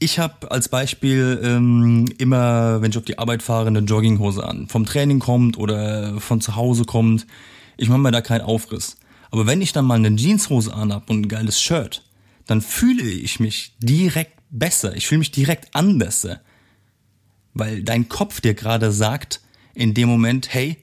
ich 0.00 0.18
habe 0.18 0.50
als 0.50 0.68
Beispiel 0.68 1.40
ähm, 1.44 2.06
immer, 2.16 2.80
wenn 2.80 2.90
ich 2.90 2.96
auf 2.96 3.04
die 3.04 3.18
Arbeit 3.18 3.42
fahre, 3.42 3.68
eine 3.68 3.80
Jogginghose 3.80 4.42
an. 4.42 4.66
Vom 4.66 4.86
Training 4.86 5.20
kommt 5.20 5.58
oder 5.58 6.18
von 6.20 6.40
zu 6.40 6.56
Hause 6.56 6.84
kommt. 6.84 7.26
Ich 7.76 7.90
mache 7.90 7.98
mir 7.98 8.10
da 8.10 8.22
keinen 8.22 8.40
Aufriss. 8.40 8.96
Aber 9.30 9.46
wenn 9.46 9.60
ich 9.60 9.72
dann 9.72 9.84
mal 9.84 9.94
eine 9.94 10.16
Jeanshose 10.16 10.72
anhab 10.72 11.10
und 11.10 11.20
ein 11.20 11.28
geiles 11.28 11.60
Shirt, 11.60 12.02
dann 12.46 12.62
fühle 12.62 13.04
ich 13.04 13.40
mich 13.40 13.74
direkt 13.78 14.38
besser. 14.50 14.96
Ich 14.96 15.06
fühle 15.06 15.20
mich 15.20 15.32
direkt 15.32 15.74
anders. 15.74 16.26
Weil 17.52 17.82
dein 17.82 18.08
Kopf 18.08 18.40
dir 18.40 18.54
gerade 18.54 18.92
sagt, 18.92 19.42
in 19.74 19.92
dem 19.92 20.08
Moment, 20.08 20.52
hey, 20.52 20.78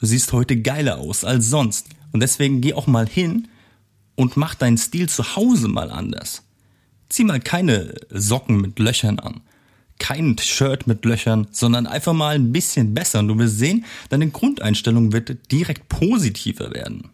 du 0.00 0.06
siehst 0.06 0.32
heute 0.32 0.60
geiler 0.60 0.98
aus 0.98 1.24
als 1.24 1.48
sonst. 1.48 1.88
Und 2.12 2.20
deswegen 2.20 2.60
geh 2.60 2.74
auch 2.74 2.88
mal 2.88 3.08
hin 3.08 3.46
und 4.16 4.36
mach 4.36 4.56
deinen 4.56 4.76
Stil 4.76 5.08
zu 5.08 5.36
Hause 5.36 5.68
mal 5.68 5.90
anders. 5.90 6.42
Zieh 7.14 7.22
mal 7.22 7.38
keine 7.38 7.94
Socken 8.10 8.60
mit 8.60 8.80
Löchern 8.80 9.20
an. 9.20 9.40
Kein 10.00 10.36
Shirt 10.36 10.88
mit 10.88 11.04
Löchern, 11.04 11.46
sondern 11.52 11.86
einfach 11.86 12.12
mal 12.12 12.34
ein 12.34 12.50
bisschen 12.50 12.92
besser. 12.92 13.20
Und 13.20 13.28
du 13.28 13.38
wirst 13.38 13.56
sehen, 13.56 13.84
deine 14.08 14.28
Grundeinstellung 14.30 15.12
wird 15.12 15.52
direkt 15.52 15.88
positiver 15.88 16.74
werden. 16.74 17.10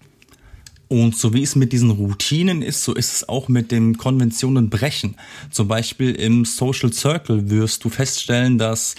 Und 0.89 1.19
so 1.19 1.35
wie 1.35 1.43
es 1.43 1.55
mit 1.55 1.75
diesen 1.75 1.91
Routinen 1.91 2.63
ist, 2.63 2.83
so 2.83 2.95
ist 2.95 3.13
es 3.13 3.29
auch 3.29 3.49
mit 3.49 3.73
den 3.73 3.99
Konventionen 3.99 4.71
brechen. 4.71 5.17
Zum 5.51 5.69
Beispiel 5.69 6.13
im 6.13 6.47
Social 6.47 6.95
Circle 6.95 7.51
wirst 7.51 7.85
du 7.85 7.91
feststellen, 7.91 8.57
dass 8.57 8.95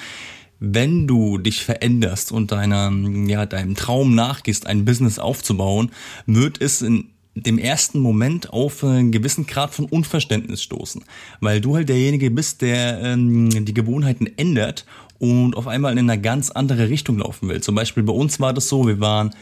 wenn 0.59 1.07
du 1.07 1.39
dich 1.39 1.63
veränderst 1.63 2.31
und 2.31 2.51
deiner, 2.51 2.91
ja, 3.25 3.47
deinem 3.47 3.73
Traum 3.73 4.13
nachgehst, 4.13 4.67
ein 4.67 4.85
Business 4.85 5.17
aufzubauen, 5.17 5.89
wird 6.27 6.61
es 6.61 6.83
in 6.83 7.09
dem 7.35 7.57
ersten 7.57 7.99
Moment 7.99 8.51
auf 8.51 8.83
einen 8.83 9.11
gewissen 9.11 9.45
Grad 9.45 9.73
von 9.73 9.85
Unverständnis 9.85 10.63
stoßen, 10.63 11.03
weil 11.39 11.61
du 11.61 11.75
halt 11.75 11.89
derjenige 11.89 12.29
bist, 12.29 12.61
der 12.61 13.01
ähm, 13.01 13.65
die 13.65 13.73
Gewohnheiten 13.73 14.27
ändert 14.37 14.85
und 15.17 15.55
auf 15.55 15.67
einmal 15.67 15.97
in 15.97 16.09
eine 16.09 16.19
ganz 16.19 16.49
andere 16.49 16.89
Richtung 16.89 17.19
laufen 17.19 17.47
will. 17.47 17.61
Zum 17.61 17.75
Beispiel 17.75 18.03
bei 18.03 18.13
uns 18.13 18.39
war 18.39 18.53
das 18.53 18.67
so, 18.67 18.87
wir 18.87 18.99
waren 18.99 19.33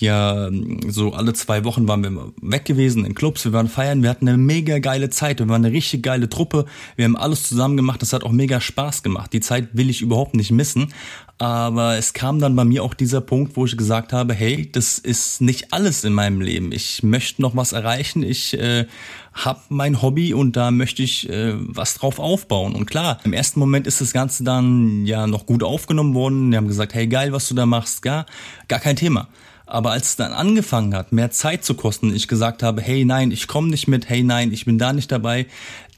ja 0.00 0.50
so 0.88 1.12
alle 1.12 1.32
zwei 1.32 1.64
Wochen 1.64 1.88
waren 1.88 2.02
wir 2.02 2.32
weg 2.42 2.64
gewesen 2.64 3.04
in 3.04 3.14
Clubs, 3.14 3.44
wir 3.44 3.52
waren 3.52 3.68
feiern, 3.68 4.02
wir 4.02 4.10
hatten 4.10 4.28
eine 4.28 4.38
mega 4.38 4.78
geile 4.78 5.10
Zeit, 5.10 5.38
wir 5.38 5.48
waren 5.48 5.64
eine 5.64 5.74
richtig 5.74 6.02
geile 6.02 6.28
Truppe, 6.28 6.66
wir 6.96 7.04
haben 7.04 7.16
alles 7.16 7.44
zusammen 7.44 7.76
gemacht, 7.76 8.02
das 8.02 8.12
hat 8.12 8.24
auch 8.24 8.32
mega 8.32 8.60
Spaß 8.60 9.02
gemacht. 9.02 9.32
Die 9.32 9.40
Zeit 9.40 9.68
will 9.72 9.90
ich 9.90 10.02
überhaupt 10.02 10.34
nicht 10.34 10.50
missen, 10.50 10.92
aber 11.38 11.96
es 11.96 12.12
kam 12.12 12.40
dann 12.40 12.56
bei 12.56 12.64
mir 12.64 12.82
auch 12.82 12.94
dieser 12.94 13.20
Punkt, 13.20 13.56
wo 13.56 13.66
ich 13.66 13.76
gesagt 13.76 14.12
habe, 14.12 14.32
hey, 14.32 14.70
das 14.70 14.98
ist 14.98 15.40
nicht 15.40 15.72
alles 15.72 16.04
in 16.04 16.12
meinem 16.12 16.40
Leben. 16.40 16.72
Ich 16.72 17.02
möchte 17.02 17.42
noch 17.42 17.56
was 17.56 17.72
erreichen, 17.72 18.22
ich 18.22 18.54
äh, 18.58 18.86
habe 19.32 19.60
mein 19.68 20.00
Hobby 20.00 20.32
und 20.32 20.56
da 20.56 20.70
möchte 20.70 21.02
ich 21.02 21.28
äh, 21.28 21.54
was 21.56 21.94
drauf 21.94 22.18
aufbauen. 22.18 22.74
Und 22.74 22.86
klar, 22.86 23.18
im 23.24 23.34
ersten 23.34 23.60
Moment 23.60 23.86
ist 23.86 24.00
das 24.00 24.12
Ganze 24.12 24.44
dann 24.44 25.04
ja 25.04 25.26
noch 25.26 25.44
gut 25.44 25.62
aufgenommen 25.62 26.14
worden. 26.14 26.50
Die 26.50 26.56
haben 26.56 26.68
gesagt, 26.68 26.94
hey 26.94 27.06
geil, 27.06 27.32
was 27.32 27.48
du 27.48 27.54
da 27.54 27.66
machst, 27.66 28.00
gar, 28.00 28.24
gar 28.68 28.80
kein 28.80 28.96
Thema. 28.96 29.28
Aber 29.66 29.90
als 29.90 30.10
es 30.10 30.16
dann 30.16 30.32
angefangen 30.32 30.94
hat, 30.94 31.12
mehr 31.12 31.32
Zeit 31.32 31.64
zu 31.64 31.74
kosten, 31.74 32.14
ich 32.14 32.28
gesagt 32.28 32.62
habe, 32.62 32.80
hey 32.80 33.04
nein, 33.04 33.32
ich 33.32 33.48
komme 33.48 33.68
nicht 33.68 33.88
mit, 33.88 34.08
hey 34.08 34.22
nein, 34.22 34.52
ich 34.52 34.64
bin 34.64 34.78
da 34.78 34.92
nicht 34.92 35.10
dabei, 35.10 35.46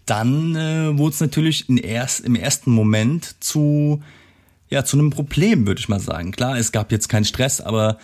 dann 0.07 0.57
äh, 0.57 0.97
wurde 0.97 1.15
es 1.15 1.21
natürlich 1.21 1.69
in 1.69 1.77
erst, 1.77 2.21
im 2.21 2.35
ersten 2.35 2.71
Moment 2.71 3.37
zu, 3.41 4.03
ja, 4.71 4.85
zu 4.85 4.99
einem 4.99 5.11
Problem, 5.11 5.67
würde 5.67 5.81
ich 5.81 5.89
mal 5.89 6.01
sagen. 6.01 6.33
Klar, 6.33 6.57
es 6.57 6.73
gab 6.73 6.91
jetzt 6.91 7.09
keinen 7.09 7.27
Stress, 7.27 7.61
aber 7.61 7.99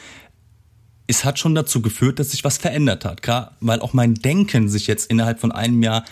es 1.06 1.24
hat 1.24 1.38
schon 1.38 1.54
dazu 1.54 1.80
geführt, 1.80 2.18
dass 2.18 2.32
sich 2.32 2.44
was 2.44 2.58
verändert 2.58 3.06
hat. 3.06 3.22
Gerade 3.22 3.52
weil 3.60 3.80
auch 3.80 3.94
mein 3.94 4.14
Denken 4.14 4.68
sich 4.68 4.86
jetzt 4.86 5.10
innerhalb 5.10 5.40
von 5.40 5.52
einem 5.52 5.82
Jahr 5.82 6.04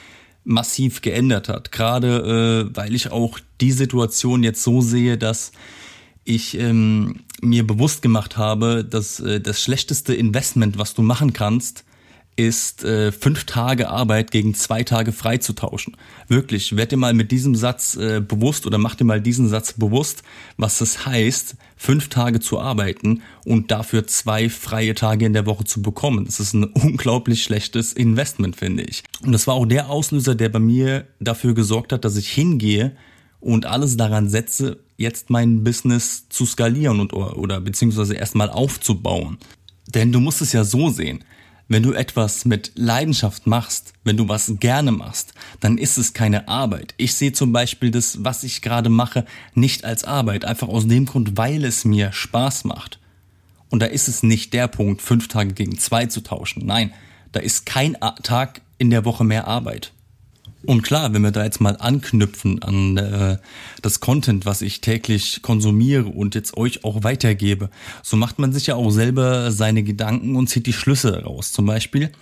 massiv 0.44 1.02
geändert 1.02 1.48
hat. 1.48 1.72
Gerade 1.72 2.70
äh, 2.72 2.76
weil 2.76 2.94
ich 2.94 3.10
auch 3.10 3.38
die 3.60 3.72
Situation 3.72 4.42
jetzt 4.42 4.62
so 4.62 4.80
sehe, 4.80 5.18
dass 5.18 5.52
ich 6.24 6.58
ähm, 6.58 7.20
mir 7.42 7.66
bewusst 7.66 8.00
gemacht 8.00 8.38
habe, 8.38 8.84
dass 8.84 9.20
äh, 9.20 9.40
das 9.40 9.60
schlechteste 9.60 10.14
Investment, 10.14 10.78
was 10.78 10.94
du 10.94 11.02
machen 11.02 11.32
kannst, 11.32 11.84
ist 12.34 12.82
äh, 12.82 13.12
fünf 13.12 13.44
Tage 13.44 13.90
Arbeit 13.90 14.30
gegen 14.30 14.54
zwei 14.54 14.84
Tage 14.84 15.12
frei 15.12 15.36
zu 15.36 15.52
tauschen. 15.52 15.96
Wirklich, 16.28 16.76
werd 16.76 16.90
dir 16.90 16.96
mal 16.96 17.12
mit 17.12 17.30
diesem 17.30 17.54
Satz 17.54 17.94
äh, 17.96 18.20
bewusst 18.26 18.66
oder 18.66 18.78
mach 18.78 18.94
dir 18.94 19.04
mal 19.04 19.20
diesen 19.20 19.48
Satz 19.48 19.74
bewusst, 19.74 20.22
was 20.56 20.80
es 20.80 21.04
heißt, 21.04 21.56
fünf 21.76 22.08
Tage 22.08 22.40
zu 22.40 22.58
arbeiten 22.58 23.22
und 23.44 23.70
dafür 23.70 24.06
zwei 24.06 24.48
freie 24.48 24.94
Tage 24.94 25.26
in 25.26 25.34
der 25.34 25.44
Woche 25.44 25.64
zu 25.64 25.82
bekommen. 25.82 26.24
Das 26.24 26.40
ist 26.40 26.54
ein 26.54 26.64
unglaublich 26.72 27.42
schlechtes 27.42 27.92
Investment, 27.92 28.56
finde 28.56 28.84
ich. 28.84 29.02
Und 29.22 29.32
das 29.32 29.46
war 29.46 29.54
auch 29.54 29.66
der 29.66 29.90
Auslöser, 29.90 30.34
der 30.34 30.48
bei 30.48 30.60
mir 30.60 31.06
dafür 31.20 31.52
gesorgt 31.54 31.92
hat, 31.92 32.04
dass 32.06 32.16
ich 32.16 32.30
hingehe 32.30 32.96
und 33.42 33.66
alles 33.66 33.96
daran 33.96 34.28
setze, 34.28 34.78
jetzt 34.96 35.28
mein 35.28 35.64
Business 35.64 36.28
zu 36.28 36.46
skalieren 36.46 37.00
und 37.00 37.12
oder, 37.12 37.36
oder 37.36 37.60
beziehungsweise 37.60 38.14
erstmal 38.14 38.48
aufzubauen. 38.48 39.38
Denn 39.88 40.12
du 40.12 40.20
musst 40.20 40.40
es 40.40 40.52
ja 40.52 40.64
so 40.64 40.90
sehen. 40.90 41.24
Wenn 41.68 41.82
du 41.82 41.92
etwas 41.92 42.44
mit 42.44 42.72
Leidenschaft 42.74 43.46
machst, 43.46 43.94
wenn 44.04 44.16
du 44.16 44.28
was 44.28 44.54
gerne 44.60 44.92
machst, 44.92 45.32
dann 45.60 45.78
ist 45.78 45.96
es 45.96 46.12
keine 46.12 46.46
Arbeit. 46.46 46.94
Ich 46.98 47.14
sehe 47.14 47.32
zum 47.32 47.52
Beispiel 47.52 47.90
das, 47.90 48.22
was 48.22 48.44
ich 48.44 48.62
gerade 48.62 48.90
mache, 48.90 49.24
nicht 49.54 49.84
als 49.84 50.04
Arbeit, 50.04 50.44
einfach 50.44 50.68
aus 50.68 50.86
dem 50.86 51.06
Grund, 51.06 51.36
weil 51.36 51.64
es 51.64 51.84
mir 51.84 52.12
Spaß 52.12 52.64
macht. 52.64 53.00
Und 53.70 53.80
da 53.80 53.86
ist 53.86 54.06
es 54.06 54.22
nicht 54.22 54.52
der 54.52 54.68
Punkt, 54.68 55.02
fünf 55.02 55.28
Tage 55.28 55.54
gegen 55.54 55.78
zwei 55.78 56.06
zu 56.06 56.20
tauschen. 56.20 56.66
Nein, 56.66 56.92
da 57.32 57.40
ist 57.40 57.64
kein 57.64 57.96
Tag 58.22 58.60
in 58.78 58.90
der 58.90 59.04
Woche 59.04 59.24
mehr 59.24 59.48
Arbeit. 59.48 59.92
Und 60.64 60.82
klar, 60.82 61.12
wenn 61.12 61.22
wir 61.22 61.32
da 61.32 61.44
jetzt 61.44 61.60
mal 61.60 61.76
anknüpfen 61.78 62.62
an 62.62 62.96
äh, 62.96 63.38
das 63.82 64.00
Content, 64.00 64.46
was 64.46 64.62
ich 64.62 64.80
täglich 64.80 65.42
konsumiere 65.42 66.04
und 66.04 66.34
jetzt 66.34 66.56
euch 66.56 66.84
auch 66.84 67.02
weitergebe, 67.02 67.68
so 68.02 68.16
macht 68.16 68.38
man 68.38 68.52
sich 68.52 68.68
ja 68.68 68.76
auch 68.76 68.90
selber 68.90 69.50
seine 69.50 69.82
Gedanken 69.82 70.36
und 70.36 70.48
zieht 70.48 70.66
die 70.66 70.72
Schlüsse 70.72 71.24
raus. 71.24 71.52
Zum 71.52 71.66
Beispiel, 71.66 72.12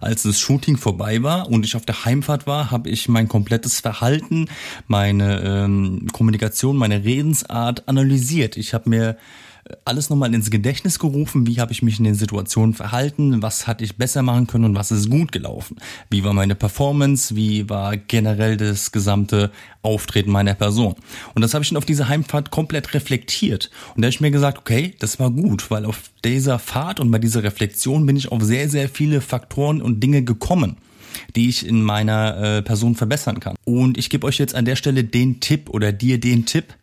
als 0.00 0.22
das 0.22 0.38
Shooting 0.38 0.76
vorbei 0.76 1.22
war 1.22 1.50
und 1.50 1.64
ich 1.64 1.74
auf 1.74 1.84
der 1.84 2.04
Heimfahrt 2.04 2.46
war, 2.46 2.70
habe 2.70 2.88
ich 2.88 3.08
mein 3.08 3.26
komplettes 3.26 3.80
Verhalten, 3.80 4.46
meine 4.86 5.40
ähm, 5.42 6.06
Kommunikation, 6.12 6.76
meine 6.76 7.04
Redensart 7.04 7.88
analysiert. 7.88 8.56
Ich 8.56 8.72
habe 8.72 8.88
mir 8.88 9.16
alles 9.84 10.10
nochmal 10.10 10.34
ins 10.34 10.50
Gedächtnis 10.50 10.98
gerufen, 10.98 11.46
wie 11.46 11.60
habe 11.60 11.72
ich 11.72 11.82
mich 11.82 11.98
in 11.98 12.04
den 12.04 12.14
Situationen 12.14 12.74
verhalten, 12.74 13.42
was 13.42 13.66
hatte 13.66 13.84
ich 13.84 13.96
besser 13.96 14.22
machen 14.22 14.46
können 14.46 14.64
und 14.64 14.74
was 14.74 14.90
ist 14.90 15.10
gut 15.10 15.32
gelaufen. 15.32 15.76
Wie 16.10 16.24
war 16.24 16.32
meine 16.32 16.54
Performance, 16.54 17.36
wie 17.36 17.68
war 17.68 17.96
generell 17.96 18.56
das 18.56 18.92
gesamte 18.92 19.50
Auftreten 19.82 20.30
meiner 20.30 20.54
Person. 20.54 20.94
Und 21.34 21.42
das 21.42 21.54
habe 21.54 21.62
ich 21.62 21.70
dann 21.70 21.78
auf 21.78 21.84
dieser 21.86 22.08
Heimfahrt 22.08 22.50
komplett 22.50 22.94
reflektiert. 22.94 23.70
Und 23.94 24.02
da 24.02 24.06
habe 24.06 24.10
ich 24.10 24.20
mir 24.20 24.30
gesagt, 24.30 24.58
okay, 24.58 24.94
das 24.98 25.18
war 25.18 25.30
gut, 25.30 25.70
weil 25.70 25.84
auf 25.84 26.10
dieser 26.24 26.58
Fahrt 26.58 27.00
und 27.00 27.10
bei 27.10 27.18
dieser 27.18 27.42
Reflexion 27.42 28.06
bin 28.06 28.16
ich 28.16 28.30
auf 28.30 28.42
sehr, 28.42 28.68
sehr 28.68 28.88
viele 28.88 29.20
Faktoren 29.20 29.80
und 29.80 30.00
Dinge 30.00 30.22
gekommen 30.22 30.76
die 31.36 31.48
ich 31.48 31.66
in 31.66 31.82
meiner 31.82 32.58
äh, 32.58 32.62
Person 32.62 32.94
verbessern 32.94 33.40
kann. 33.40 33.56
Und 33.64 33.98
ich 33.98 34.10
gebe 34.10 34.26
euch 34.26 34.38
jetzt 34.38 34.54
an 34.54 34.64
der 34.64 34.76
Stelle 34.76 35.04
den 35.04 35.40
Tipp 35.40 35.68
oder 35.70 35.92
dir 35.92 36.20
den 36.20 36.46
Tipp, 36.46 36.74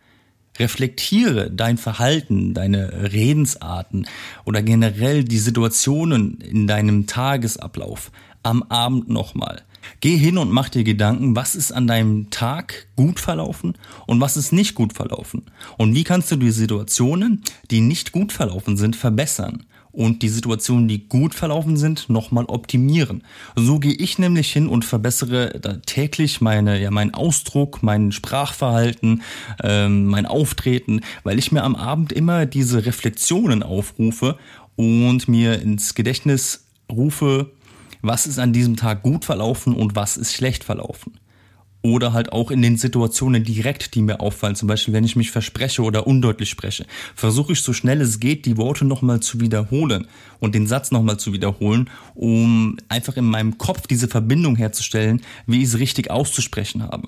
Reflektiere 0.60 1.52
dein 1.52 1.78
Verhalten, 1.78 2.54
deine 2.54 3.12
Redensarten 3.12 4.08
oder 4.46 4.62
generell 4.62 5.24
die 5.24 5.38
Situationen 5.38 6.42
in 6.42 6.68
deinem 6.68 7.08
Tagesablauf 7.08 8.12
am 8.44 8.64
Abend 8.64 9.10
nochmal. 9.10 9.64
Geh 10.00 10.18
hin 10.18 10.38
und 10.38 10.52
mach 10.52 10.70
dir 10.70 10.84
Gedanken, 10.84 11.36
was 11.36 11.56
ist 11.56 11.72
an 11.72 11.88
deinem 11.88 12.30
Tag 12.30 12.88
gut 12.96 13.20
verlaufen 13.20 13.76
und 14.06 14.20
was 14.20 14.38
ist 14.38 14.52
nicht 14.52 14.76
gut 14.76 14.94
verlaufen. 14.94 15.44
Und 15.78 15.96
wie 15.96 16.04
kannst 16.04 16.32
du 16.32 16.36
die 16.36 16.52
Situationen, 16.52 17.44
die 17.72 17.82
nicht 17.82 18.12
gut 18.12 18.32
verlaufen 18.32 18.78
sind, 18.78 18.96
verbessern 18.96 19.64
und 19.98 20.22
die 20.22 20.30
Situationen, 20.30 20.88
die 20.88 21.10
gut 21.10 21.34
verlaufen 21.34 21.76
sind, 21.76 22.08
nochmal 22.08 22.46
optimieren. 22.46 23.24
So 23.56 23.80
gehe 23.80 23.96
ich 23.96 24.20
nämlich 24.20 24.54
hin 24.54 24.68
und 24.68 24.86
verbessere 24.86 25.82
täglich 25.88 26.40
meine, 26.40 26.80
ja, 26.80 26.92
meinen 26.92 27.16
Ausdruck, 27.16 27.82
mein 27.82 28.12
Sprachverhalten, 28.12 29.24
ähm, 29.64 30.06
mein 30.06 30.28
Auftreten, 30.28 31.02
weil 31.24 31.40
ich 31.40 31.52
mir 31.52 31.64
am 31.64 31.76
Abend 31.76 32.12
immer 32.12 32.46
diese 32.46 32.86
Reflexionen 32.86 33.64
aufrufe 33.64 34.38
und 34.76 35.28
mir 35.28 35.60
ins 35.64 35.96
Gedächtnis 35.96 36.68
rufe, 36.92 37.50
was 38.04 38.28
ist 38.28 38.38
an 38.38 38.54
diesem 38.54 38.76
Tag 38.76 39.02
gut 39.02 39.26
verlaufen 39.26 39.74
und 39.74 39.96
was 39.96 40.16
ist 40.16 40.32
schlecht 40.32 40.64
verlaufen. 40.64 41.14
Oder 41.88 42.12
halt 42.12 42.34
auch 42.34 42.52
in 42.52 42.62
den 42.62 42.76
Situationen 42.76 43.46
direkt, 43.46 43.96
die 43.96 44.02
mir 44.02 44.20
auffallen. 44.20 44.56
Zum 44.56 44.68
Beispiel, 44.68 44.94
wenn 44.94 45.06
ich 45.06 45.16
mich 45.16 45.32
verspreche 45.32 45.82
oder 45.84 46.06
undeutlich 46.06 46.50
spreche. 46.50 46.86
Versuche 47.16 47.54
ich 47.54 47.62
so 47.62 47.72
schnell 47.72 48.02
es 48.02 48.20
geht, 48.20 48.46
die 48.46 48.58
Worte 48.58 48.84
nochmal 48.84 49.22
zu 49.22 49.40
wiederholen 49.40 50.06
und 50.40 50.54
den 50.54 50.68
Satz 50.68 50.92
nochmal 50.92 51.18
zu 51.18 51.32
wiederholen, 51.32 51.90
um 52.14 52.76
einfach 52.90 53.16
in 53.16 53.24
meinem 53.24 53.58
Kopf 53.58 53.88
diese 53.88 54.10
Verbindung 54.10 54.58
herzustellen, 54.58 55.22
wie 55.46 55.60
ich 55.60 55.70
es 55.70 55.80
richtig 55.80 56.12
auszusprechen 56.12 56.84
habe. 56.84 57.08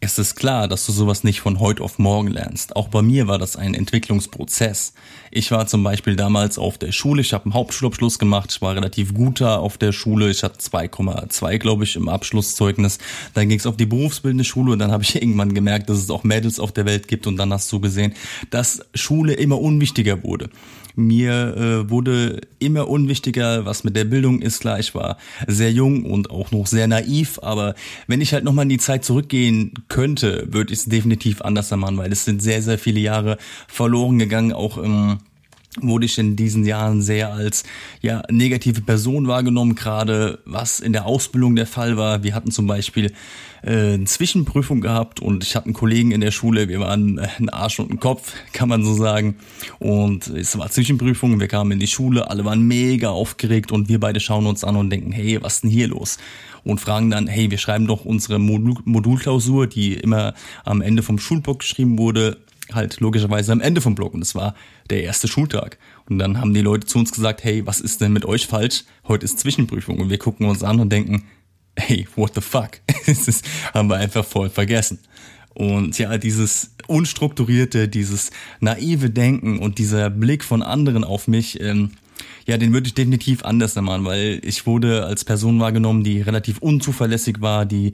Es 0.00 0.16
ist 0.16 0.36
klar, 0.36 0.68
dass 0.68 0.86
du 0.86 0.92
sowas 0.92 1.24
nicht 1.24 1.40
von 1.40 1.58
heute 1.58 1.82
auf 1.82 1.98
morgen 1.98 2.28
lernst. 2.28 2.76
Auch 2.76 2.86
bei 2.86 3.02
mir 3.02 3.26
war 3.26 3.36
das 3.36 3.56
ein 3.56 3.74
Entwicklungsprozess. 3.74 4.92
Ich 5.32 5.50
war 5.50 5.66
zum 5.66 5.82
Beispiel 5.82 6.14
damals 6.14 6.56
auf 6.56 6.78
der 6.78 6.92
Schule, 6.92 7.20
ich 7.20 7.32
habe 7.32 7.46
einen 7.46 7.54
Hauptschulabschluss 7.54 8.20
gemacht, 8.20 8.52
ich 8.52 8.62
war 8.62 8.76
relativ 8.76 9.12
guter 9.12 9.58
auf 9.58 9.76
der 9.76 9.90
Schule, 9.90 10.30
ich 10.30 10.44
hatte 10.44 10.60
2,2 10.60 11.58
glaube 11.58 11.82
ich 11.82 11.96
im 11.96 12.08
Abschlusszeugnis. 12.08 12.98
Dann 13.34 13.48
ging 13.48 13.58
es 13.58 13.66
auf 13.66 13.76
die 13.76 13.86
berufsbildende 13.86 14.44
Schule 14.44 14.70
und 14.70 14.78
dann 14.78 14.92
habe 14.92 15.02
ich 15.02 15.16
irgendwann 15.16 15.52
gemerkt, 15.52 15.90
dass 15.90 15.98
es 15.98 16.10
auch 16.10 16.22
Mädels 16.22 16.60
auf 16.60 16.70
der 16.70 16.86
Welt 16.86 17.08
gibt 17.08 17.26
und 17.26 17.36
dann 17.36 17.52
hast 17.52 17.72
du 17.72 17.80
gesehen, 17.80 18.14
dass 18.50 18.80
Schule 18.94 19.32
immer 19.32 19.60
unwichtiger 19.60 20.22
wurde. 20.22 20.48
Mir 20.98 21.56
äh, 21.56 21.90
wurde 21.90 22.40
immer 22.58 22.88
unwichtiger, 22.88 23.64
was 23.64 23.84
mit 23.84 23.94
der 23.94 24.04
Bildung 24.04 24.42
ist. 24.42 24.60
Klar, 24.60 24.80
ich 24.80 24.94
war 24.96 25.16
sehr 25.46 25.70
jung 25.70 26.04
und 26.04 26.30
auch 26.30 26.50
noch 26.50 26.66
sehr 26.66 26.88
naiv, 26.88 27.38
aber 27.40 27.76
wenn 28.08 28.20
ich 28.20 28.32
halt 28.32 28.42
nochmal 28.42 28.64
in 28.64 28.68
die 28.70 28.78
Zeit 28.78 29.04
zurückgehen 29.04 29.74
könnte, 29.88 30.48
würde 30.50 30.72
ich 30.72 30.80
es 30.80 30.84
definitiv 30.86 31.40
anders 31.42 31.70
machen, 31.70 31.98
weil 31.98 32.10
es 32.10 32.24
sind 32.24 32.42
sehr, 32.42 32.62
sehr 32.62 32.78
viele 32.78 32.98
Jahre 32.98 33.38
verloren 33.68 34.18
gegangen, 34.18 34.52
auch 34.52 34.76
im 34.76 35.18
wurde 35.80 36.06
ich 36.06 36.18
in 36.18 36.36
diesen 36.36 36.64
Jahren 36.64 37.02
sehr 37.02 37.32
als 37.32 37.64
ja 38.00 38.22
negative 38.30 38.80
Person 38.80 39.28
wahrgenommen, 39.28 39.74
gerade 39.74 40.40
was 40.44 40.80
in 40.80 40.92
der 40.92 41.06
Ausbildung 41.06 41.56
der 41.56 41.66
Fall 41.66 41.96
war. 41.96 42.22
Wir 42.22 42.34
hatten 42.34 42.50
zum 42.50 42.66
Beispiel 42.66 43.12
äh, 43.62 43.94
eine 43.94 44.04
Zwischenprüfung 44.04 44.80
gehabt 44.80 45.20
und 45.20 45.44
ich 45.44 45.54
hatte 45.56 45.66
einen 45.66 45.74
Kollegen 45.74 46.10
in 46.10 46.20
der 46.20 46.30
Schule, 46.30 46.68
wir 46.68 46.80
waren 46.80 47.18
äh, 47.18 47.28
ein 47.38 47.48
Arsch 47.48 47.78
und 47.80 47.90
ein 47.90 48.00
Kopf, 48.00 48.32
kann 48.52 48.68
man 48.68 48.84
so 48.84 48.94
sagen. 48.94 49.36
Und 49.78 50.28
es 50.28 50.56
war 50.58 50.70
Zwischenprüfung, 50.70 51.40
wir 51.40 51.48
kamen 51.48 51.72
in 51.72 51.80
die 51.80 51.86
Schule, 51.86 52.30
alle 52.30 52.44
waren 52.44 52.62
mega 52.62 53.10
aufgeregt 53.10 53.72
und 53.72 53.88
wir 53.88 54.00
beide 54.00 54.20
schauen 54.20 54.46
uns 54.46 54.64
an 54.64 54.76
und 54.76 54.90
denken, 54.90 55.12
hey, 55.12 55.38
was 55.42 55.56
ist 55.56 55.64
denn 55.64 55.70
hier 55.70 55.88
los? 55.88 56.18
Und 56.64 56.80
fragen 56.80 57.10
dann, 57.10 57.28
hey, 57.28 57.50
wir 57.50 57.58
schreiben 57.58 57.86
doch 57.86 58.04
unsere 58.04 58.38
Modul 58.38 58.74
Modulklausur, 58.84 59.66
die 59.66 59.94
immer 59.94 60.34
am 60.64 60.82
Ende 60.82 61.02
vom 61.02 61.18
Schulblock 61.18 61.60
geschrieben 61.60 61.98
wurde, 61.98 62.38
halt 62.72 63.00
logischerweise 63.00 63.52
am 63.52 63.60
Ende 63.60 63.80
vom 63.80 63.94
Block 63.94 64.14
und 64.14 64.22
es 64.22 64.34
war 64.34 64.54
der 64.90 65.02
erste 65.02 65.28
Schultag. 65.28 65.78
Und 66.08 66.18
dann 66.18 66.40
haben 66.40 66.54
die 66.54 66.62
Leute 66.62 66.86
zu 66.86 66.98
uns 66.98 67.12
gesagt, 67.12 67.44
hey, 67.44 67.66
was 67.66 67.80
ist 67.80 68.00
denn 68.00 68.12
mit 68.12 68.24
euch 68.24 68.46
falsch? 68.46 68.84
Heute 69.06 69.24
ist 69.24 69.38
Zwischenprüfung 69.38 70.00
und 70.00 70.10
wir 70.10 70.18
gucken 70.18 70.46
uns 70.46 70.62
an 70.62 70.80
und 70.80 70.90
denken, 70.90 71.24
hey, 71.76 72.06
what 72.16 72.34
the 72.34 72.40
fuck? 72.40 72.80
das 73.06 73.42
haben 73.74 73.88
wir 73.88 73.96
einfach 73.96 74.24
voll 74.24 74.50
vergessen. 74.50 74.98
Und 75.54 75.98
ja, 75.98 76.18
dieses 76.18 76.74
unstrukturierte, 76.86 77.88
dieses 77.88 78.30
naive 78.60 79.10
Denken 79.10 79.58
und 79.58 79.78
dieser 79.78 80.08
Blick 80.08 80.44
von 80.44 80.62
anderen 80.62 81.04
auf 81.04 81.26
mich, 81.26 81.60
ähm, 81.60 81.92
ja, 82.46 82.56
den 82.56 82.72
würde 82.72 82.86
ich 82.86 82.94
definitiv 82.94 83.44
anders 83.44 83.74
machen, 83.74 84.04
weil 84.04 84.40
ich 84.42 84.66
wurde 84.66 85.04
als 85.04 85.24
Person 85.24 85.60
wahrgenommen, 85.60 86.04
die 86.04 86.22
relativ 86.22 86.58
unzuverlässig 86.58 87.40
war, 87.40 87.66
die 87.66 87.92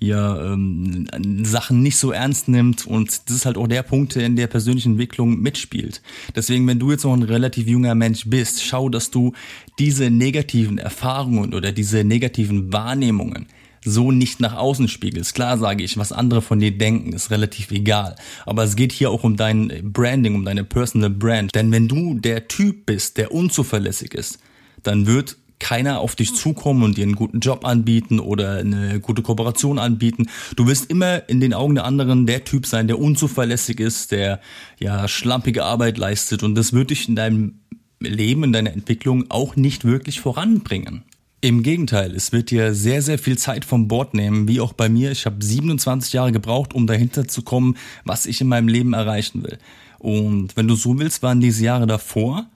ja 0.00 0.52
ähm, 0.52 1.06
Sachen 1.44 1.82
nicht 1.82 1.96
so 1.96 2.12
ernst 2.12 2.48
nimmt 2.48 2.86
und 2.86 3.28
das 3.28 3.36
ist 3.36 3.46
halt 3.46 3.56
auch 3.56 3.66
der 3.66 3.82
Punkt, 3.82 4.14
der 4.14 4.26
in 4.26 4.36
der 4.36 4.46
persönlichen 4.46 4.92
Entwicklung 4.92 5.40
mitspielt. 5.40 6.02
Deswegen, 6.34 6.66
wenn 6.66 6.78
du 6.78 6.90
jetzt 6.90 7.04
noch 7.04 7.14
ein 7.14 7.22
relativ 7.22 7.66
junger 7.66 7.94
Mensch 7.94 8.24
bist, 8.26 8.62
schau, 8.62 8.88
dass 8.88 9.10
du 9.10 9.32
diese 9.78 10.10
negativen 10.10 10.78
Erfahrungen 10.78 11.54
oder 11.54 11.72
diese 11.72 12.04
negativen 12.04 12.72
Wahrnehmungen 12.72 13.46
so 13.84 14.12
nicht 14.12 14.40
nach 14.40 14.54
außen 14.54 14.88
spiegelst. 14.88 15.34
Klar 15.34 15.58
sage 15.58 15.84
ich, 15.84 15.96
was 15.96 16.12
andere 16.12 16.42
von 16.42 16.60
dir 16.60 16.76
denken, 16.76 17.12
ist 17.12 17.30
relativ 17.30 17.70
egal. 17.70 18.16
Aber 18.44 18.64
es 18.64 18.76
geht 18.76 18.92
hier 18.92 19.10
auch 19.10 19.24
um 19.24 19.36
dein 19.36 19.92
Branding, 19.92 20.34
um 20.34 20.44
deine 20.44 20.64
Personal 20.64 21.10
Brand. 21.10 21.54
Denn 21.54 21.70
wenn 21.72 21.88
du 21.88 22.14
der 22.14 22.48
Typ 22.48 22.86
bist, 22.86 23.16
der 23.16 23.32
unzuverlässig 23.32 24.14
ist, 24.14 24.40
dann 24.82 25.06
wird 25.06 25.36
keiner 25.58 26.00
auf 26.00 26.16
dich 26.16 26.34
zukommen 26.34 26.82
und 26.82 26.96
dir 26.96 27.04
einen 27.04 27.14
guten 27.14 27.40
Job 27.40 27.64
anbieten 27.64 28.20
oder 28.20 28.58
eine 28.58 29.00
gute 29.00 29.22
Kooperation 29.22 29.78
anbieten. 29.78 30.28
Du 30.56 30.66
wirst 30.66 30.90
immer 30.90 31.28
in 31.28 31.40
den 31.40 31.54
Augen 31.54 31.74
der 31.74 31.84
anderen 31.84 32.26
der 32.26 32.44
Typ 32.44 32.66
sein, 32.66 32.86
der 32.86 32.98
unzuverlässig 32.98 33.80
ist, 33.80 34.12
der 34.12 34.40
ja 34.78 35.08
schlampige 35.08 35.64
Arbeit 35.64 35.98
leistet 35.98 36.42
und 36.42 36.54
das 36.54 36.72
wird 36.72 36.90
dich 36.90 37.08
in 37.08 37.16
deinem 37.16 37.60
Leben, 38.00 38.44
in 38.44 38.52
deiner 38.52 38.72
Entwicklung 38.72 39.26
auch 39.30 39.56
nicht 39.56 39.84
wirklich 39.84 40.20
voranbringen. 40.20 41.02
Im 41.40 41.62
Gegenteil, 41.62 42.14
es 42.16 42.32
wird 42.32 42.50
dir 42.50 42.74
sehr, 42.74 43.00
sehr 43.00 43.18
viel 43.18 43.38
Zeit 43.38 43.64
vom 43.64 43.86
Bord 43.86 44.12
nehmen, 44.12 44.48
wie 44.48 44.60
auch 44.60 44.72
bei 44.72 44.88
mir. 44.88 45.12
Ich 45.12 45.24
habe 45.24 45.44
27 45.44 46.12
Jahre 46.12 46.32
gebraucht, 46.32 46.74
um 46.74 46.88
dahinter 46.88 47.28
zu 47.28 47.42
kommen, 47.42 47.76
was 48.04 48.26
ich 48.26 48.40
in 48.40 48.48
meinem 48.48 48.66
Leben 48.66 48.92
erreichen 48.92 49.44
will. 49.44 49.58
Und 50.00 50.56
wenn 50.56 50.66
du 50.66 50.74
so 50.74 50.98
willst, 50.98 51.22
waren 51.22 51.40
diese 51.40 51.64
Jahre 51.64 51.86
davor 51.86 52.46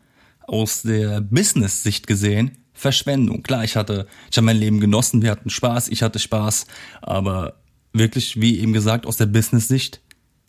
aus 0.49 0.83
der 0.83 1.21
Business-Sicht 1.21 2.09
gesehen 2.09 2.62
Verschwendung. 2.73 3.43
Klar, 3.43 3.65
ich 3.65 3.77
hatte, 3.77 4.07
ich 4.31 4.37
habe 4.37 4.47
mein 4.47 4.57
Leben 4.57 4.81
genossen, 4.81 5.23
wir 5.23 5.31
hatten 5.31 5.51
Spaß, 5.51 5.89
ich 5.89 6.03
hatte 6.03 6.19
Spaß, 6.19 6.67
aber 7.01 7.55
wirklich, 7.93 8.41
wie 8.41 8.59
eben 8.59 8.73
gesagt, 8.73 9.07
aus 9.07 9.17
der 9.17 9.27
Business-Sicht 9.27 10.01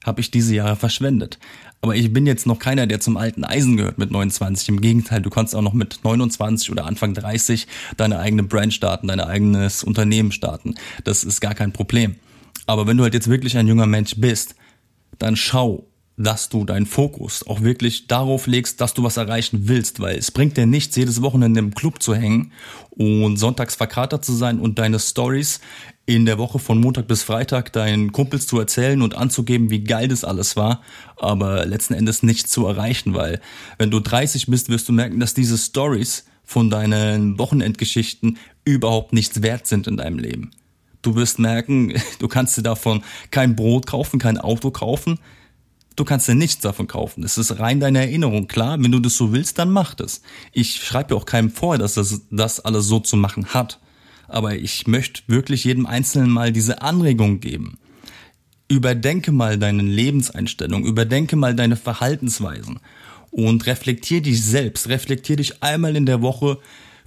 habe 0.04 0.22
ich 0.22 0.32
diese 0.32 0.56
Jahre 0.56 0.76
verschwendet. 0.76 1.40
Aber 1.82 1.96
ich 1.96 2.14
bin 2.14 2.26
jetzt 2.26 2.46
noch 2.46 2.60
keiner, 2.60 2.88
der 2.88 3.02
zum 3.02 3.18
alten 3.18 3.44
Eisen 3.44 3.76
gehört 3.76 3.98
mit 3.98 4.12
29. 4.12 4.70
Im 4.70 4.82
Gegenteil, 4.82 5.22
du 5.22 5.30
kannst 5.30 5.54
auch 5.56 5.62
noch 5.62 5.74
mit 5.74 6.00
29 6.04 6.72
oder 6.72 6.86
Anfang 6.86 7.14
30 7.14 7.68
deine 7.98 8.20
eigene 8.20 8.44
Brand 8.44 8.74
starten, 8.74 9.08
dein 9.08 9.20
eigenes 9.20 9.84
Unternehmen 9.84 10.32
starten. 10.32 10.76
Das 11.04 11.24
ist 11.24 11.42
gar 11.42 11.56
kein 11.56 11.74
Problem. 11.74 12.16
Aber 12.66 12.88
wenn 12.88 12.98
du 12.98 13.04
halt 13.04 13.14
jetzt 13.14 13.30
wirklich 13.30 13.58
ein 13.58 13.68
junger 13.68 13.86
Mensch 13.86 14.16
bist, 14.18 14.56
dann 15.20 15.36
schau, 15.36 15.86
dass 16.16 16.50
du 16.50 16.64
deinen 16.64 16.86
Fokus 16.86 17.46
auch 17.48 17.62
wirklich 17.62 18.08
darauf 18.08 18.46
legst, 18.46 18.80
dass 18.82 18.94
du 18.94 19.04
was 19.04 19.18
erreichen 19.18 19.68
willst, 19.68 20.00
weil 20.00 20.18
es 20.18 20.30
bringt 20.30 20.58
dir 20.58 20.68
nichts, 20.68 20.96
jedes 20.96 21.22
Wochenende 21.22 21.60
im 21.60 21.74
Club 21.74 22.04
zu 22.04 22.14
hängen 22.14 22.52
und 22.92 23.38
sonntags 23.38 23.76
verkatert 23.76 24.24
zu 24.24 24.34
sein 24.34 24.60
und 24.60 24.78
deine 24.78 25.00
Stories 25.00 25.60
in 26.06 26.26
der 26.26 26.38
Woche 26.38 26.60
von 26.60 26.80
Montag 26.80 27.08
bis 27.08 27.24
Freitag 27.24 27.72
deinen 27.74 28.12
Kumpels 28.12 28.46
zu 28.46 28.60
erzählen 28.60 29.02
und 29.02 29.16
anzugeben, 29.16 29.70
wie 29.70 29.84
geil 29.84 30.08
das 30.08 30.24
alles 30.24 30.56
war, 30.56 30.82
aber 31.18 31.66
letzten 31.66 31.94
Endes 31.94 32.24
nichts 32.24 32.52
zu 32.52 32.68
erreichen, 32.68 33.16
weil 33.16 33.40
wenn 33.78 33.90
du 33.90 34.00
30 34.00 34.48
bist, 34.48 34.70
wirst 34.70 34.90
du 34.90 34.94
merken, 34.94 35.20
dass 35.20 35.34
diese 35.34 35.58
Stories 35.58 36.26
von 36.44 36.70
deinen 36.70 37.40
Wochenendgeschichten 37.40 38.38
überhaupt 38.66 39.14
nichts 39.14 39.42
wert 39.42 39.66
sind 39.66 39.88
in 39.88 39.98
deinem 39.98 40.20
Leben. 40.20 40.52
Du 41.02 41.16
wirst 41.16 41.40
merken, 41.40 41.94
du 42.20 42.28
kannst 42.28 42.58
dir 42.58 42.64
davon 42.64 43.04
kein 43.32 43.56
Brot 43.56 43.88
kaufen, 43.88 44.20
kein 44.20 44.38
Auto 44.38 44.72
kaufen, 44.72 45.20
Du 45.96 46.06
kannst 46.06 46.28
dir 46.28 46.36
nichts 46.36 46.62
davon 46.62 46.88
kaufen. 46.88 47.24
Es 47.24 47.38
ist 47.38 47.60
rein 47.60 47.80
deine 47.80 48.00
Erinnerung. 48.00 48.48
Klar, 48.48 48.82
wenn 48.82 48.92
du 48.92 49.00
das 49.00 49.16
so 49.16 49.32
willst, 49.32 49.60
dann 49.60 49.72
mach 49.72 49.94
das. 49.94 50.22
Ich 50.52 50.76
schreibe 50.76 51.14
ja 51.14 51.20
auch 51.20 51.26
keinem 51.26 51.52
vor, 51.52 51.78
dass 51.78 51.94
das, 51.94 52.22
das 52.32 52.60
alles 52.60 52.88
so 52.88 53.00
zu 53.00 53.16
machen 53.16 53.54
hat. 53.54 53.80
Aber 54.28 54.56
ich 54.56 54.88
möchte 54.88 55.22
wirklich 55.28 55.66
jedem 55.66 55.86
Einzelnen 55.86 56.32
mal 56.32 56.52
diese 56.52 56.82
Anregung 56.82 57.40
geben. 57.40 57.78
Überdenke 58.68 59.32
mal 59.32 59.60
deine 59.60 59.84
Lebenseinstellung, 59.84 60.86
überdenke 60.86 61.36
mal 61.36 61.54
deine 61.54 61.76
Verhaltensweisen 61.76 62.80
und 63.30 63.68
reflektier 63.68 64.22
dich 64.22 64.44
selbst. 64.44 64.90
Reflektier 64.90 65.36
dich 65.36 65.62
einmal 65.62 65.96
in 65.96 66.08
der 66.08 66.22
Woche, 66.22 66.60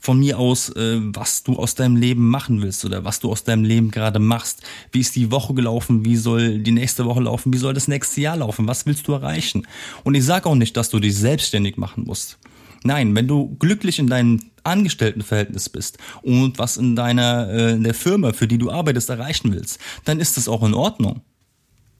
von 0.06 0.20
mir 0.20 0.38
aus, 0.38 0.68
äh, 0.68 1.00
was 1.00 1.42
du 1.42 1.56
aus 1.56 1.74
deinem 1.74 1.96
Leben 1.96 2.28
machen 2.28 2.62
willst 2.62 2.84
oder 2.84 3.04
was 3.04 3.18
du 3.18 3.32
aus 3.32 3.42
deinem 3.42 3.64
Leben 3.64 3.90
gerade 3.90 4.20
machst. 4.20 4.62
Wie 4.92 5.00
ist 5.00 5.16
die 5.16 5.32
Woche 5.32 5.52
gelaufen? 5.52 6.04
Wie 6.04 6.14
soll 6.14 6.60
die 6.60 6.70
nächste 6.70 7.06
Woche 7.06 7.22
laufen? 7.22 7.52
Wie 7.52 7.58
soll 7.58 7.74
das 7.74 7.88
nächste 7.88 8.20
Jahr 8.20 8.36
laufen? 8.36 8.68
Was 8.68 8.86
willst 8.86 9.08
du 9.08 9.14
erreichen? 9.14 9.66
Und 10.04 10.14
ich 10.14 10.24
sage 10.24 10.48
auch 10.48 10.54
nicht, 10.54 10.76
dass 10.76 10.90
du 10.90 11.00
dich 11.00 11.16
selbstständig 11.16 11.76
machen 11.76 12.04
musst. 12.04 12.38
Nein, 12.84 13.16
wenn 13.16 13.26
du 13.26 13.56
glücklich 13.58 13.98
in 13.98 14.06
deinem 14.06 14.38
Angestelltenverhältnis 14.62 15.68
bist 15.68 15.98
und 16.22 16.56
was 16.60 16.76
in 16.76 16.94
deiner 16.94 17.48
äh, 17.48 17.72
in 17.72 17.82
der 17.82 17.94
Firma, 17.94 18.32
für 18.32 18.46
die 18.46 18.58
du 18.58 18.70
arbeitest, 18.70 19.10
erreichen 19.10 19.52
willst, 19.52 19.80
dann 20.04 20.20
ist 20.20 20.36
das 20.36 20.46
auch 20.46 20.62
in 20.62 20.74
Ordnung. 20.74 21.22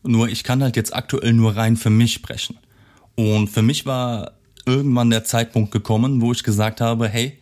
Nur 0.05 0.29
ich 0.29 0.45
kann 0.45 0.63
halt 0.63 0.77
jetzt 0.77 0.95
aktuell 0.95 1.33
nur 1.33 1.57
rein 1.57 1.77
für 1.77 1.91
mich 1.91 2.13
sprechen. 2.13 2.57
Und 3.17 3.49
für 3.49 3.63
mich 3.63 3.85
war 3.85 4.31
irgendwann 4.65 5.11
der 5.11 5.25
Zeitpunkt 5.25 5.73
gekommen, 5.73 6.21
wo 6.21 6.31
ich 6.31 6.45
gesagt 6.45 6.81
habe, 6.81 7.09
hey, 7.09 7.41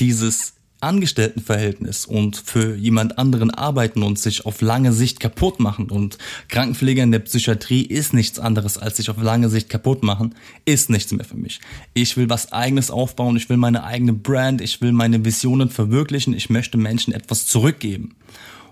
dieses 0.00 0.54
Angestelltenverhältnis 0.80 2.06
und 2.06 2.36
für 2.36 2.76
jemand 2.76 3.18
anderen 3.18 3.50
arbeiten 3.50 4.04
und 4.04 4.18
sich 4.18 4.46
auf 4.46 4.60
lange 4.60 4.92
Sicht 4.92 5.18
kaputt 5.18 5.58
machen 5.58 5.90
und 5.90 6.18
Krankenpfleger 6.48 7.02
in 7.02 7.10
der 7.10 7.18
Psychiatrie 7.18 7.82
ist 7.82 8.14
nichts 8.14 8.38
anderes 8.38 8.78
als 8.78 8.98
sich 8.98 9.10
auf 9.10 9.20
lange 9.20 9.48
Sicht 9.48 9.68
kaputt 9.68 10.04
machen, 10.04 10.36
ist 10.66 10.88
nichts 10.88 11.10
mehr 11.12 11.24
für 11.24 11.36
mich. 11.36 11.60
Ich 11.94 12.16
will 12.16 12.30
was 12.30 12.52
eigenes 12.52 12.92
aufbauen, 12.92 13.36
ich 13.36 13.48
will 13.48 13.56
meine 13.56 13.82
eigene 13.82 14.12
Brand, 14.12 14.60
ich 14.60 14.80
will 14.80 14.92
meine 14.92 15.24
Visionen 15.24 15.68
verwirklichen, 15.68 16.32
ich 16.32 16.48
möchte 16.48 16.78
Menschen 16.78 17.12
etwas 17.12 17.46
zurückgeben. 17.46 18.14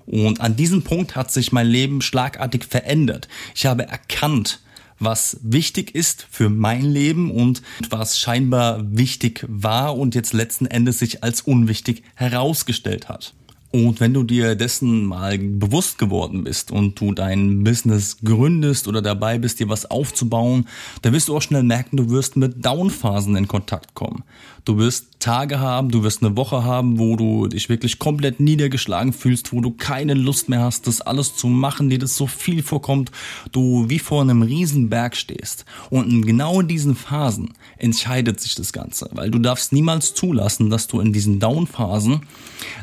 Und 0.07 0.41
an 0.41 0.55
diesem 0.55 0.83
Punkt 0.83 1.17
hat 1.17 1.33
sich 1.33 1.51
mein 1.51 1.67
Leben 1.67 2.01
schlagartig 2.01 2.65
verändert. 2.65 3.27
Ich 3.57 3.67
habe 3.67 3.89
erkannt, 3.89 4.61
was 4.99 5.39
wichtig 5.43 5.95
ist 5.95 6.27
für 6.31 6.49
mein 6.49 6.85
Leben 6.85 7.31
und 7.31 7.63
was 7.91 8.19
scheinbar 8.19 8.83
wichtig 8.97 9.45
war 9.49 9.97
und 9.97 10.15
jetzt 10.15 10.33
letzten 10.33 10.67
Endes 10.67 10.99
sich 10.99 11.23
als 11.23 11.43
unwichtig 11.43 12.03
herausgestellt 12.15 13.09
hat. 13.09 13.35
Und 13.73 14.01
wenn 14.01 14.15
du 14.15 14.23
dir 14.23 14.55
dessen 14.55 15.05
mal 15.05 15.37
bewusst 15.39 15.99
geworden 15.99 16.45
bist 16.45 16.71
und 16.71 16.99
du 16.99 17.13
dein 17.13 17.63
Business 17.63 18.19
gründest 18.25 18.89
oder 18.89 19.03
dabei 19.03 19.39
bist, 19.39 19.61
dir 19.61 19.69
was 19.69 19.91
aufzubauen, 19.91 20.67
dann 21.03 21.13
wirst 21.13 21.29
du 21.29 21.37
auch 21.37 21.43
schnell 21.43 21.63
merken, 21.63 21.99
du 21.99 22.09
wirst 22.09 22.37
mit 22.37 22.65
Downphasen 22.65 23.37
in 23.37 23.49
Kontakt 23.49 23.95
kommen. 23.95 24.23
Du 24.67 24.79
wirst 24.79 25.21
Tage 25.21 25.61
haben, 25.61 25.93
du 25.93 26.03
wirst 26.03 26.25
eine 26.25 26.37
Woche 26.37 26.65
haben, 26.65 26.99
wo 26.99 27.15
du 27.15 27.47
dich 27.47 27.69
wirklich 27.69 28.01
komplett 28.01 28.41
niedergeschlagen 28.41 29.13
fühlst, 29.13 29.53
wo 29.53 29.61
du 29.61 29.71
keine 29.71 30.15
Lust 30.15 30.49
mehr 30.49 30.61
hast, 30.61 30.89
das 30.89 31.01
alles 31.01 31.37
zu 31.37 31.47
machen, 31.47 31.89
dir 31.89 32.01
das 32.01 32.17
so 32.17 32.27
viel 32.27 32.65
vorkommt, 32.65 33.13
du 33.53 33.89
wie 33.89 34.01
vor 34.01 34.23
einem 34.23 34.43
Riesenberg 34.43 35.15
stehst. 35.15 35.67
Und 35.89 36.11
in 36.11 36.27
genau 36.27 36.63
diesen 36.63 36.97
Phasen 36.97 37.53
entscheidet 37.79 38.41
sich 38.41 38.57
das 38.57 38.73
Ganze, 38.73 39.09
weil 39.13 39.31
du 39.31 39.39
darfst 39.39 39.73
niemals 39.73 40.15
zulassen, 40.15 40.69
dass 40.69 40.89
du 40.89 40.99
in 40.99 41.13
diesen 41.13 41.39
Downphasen 41.39 42.23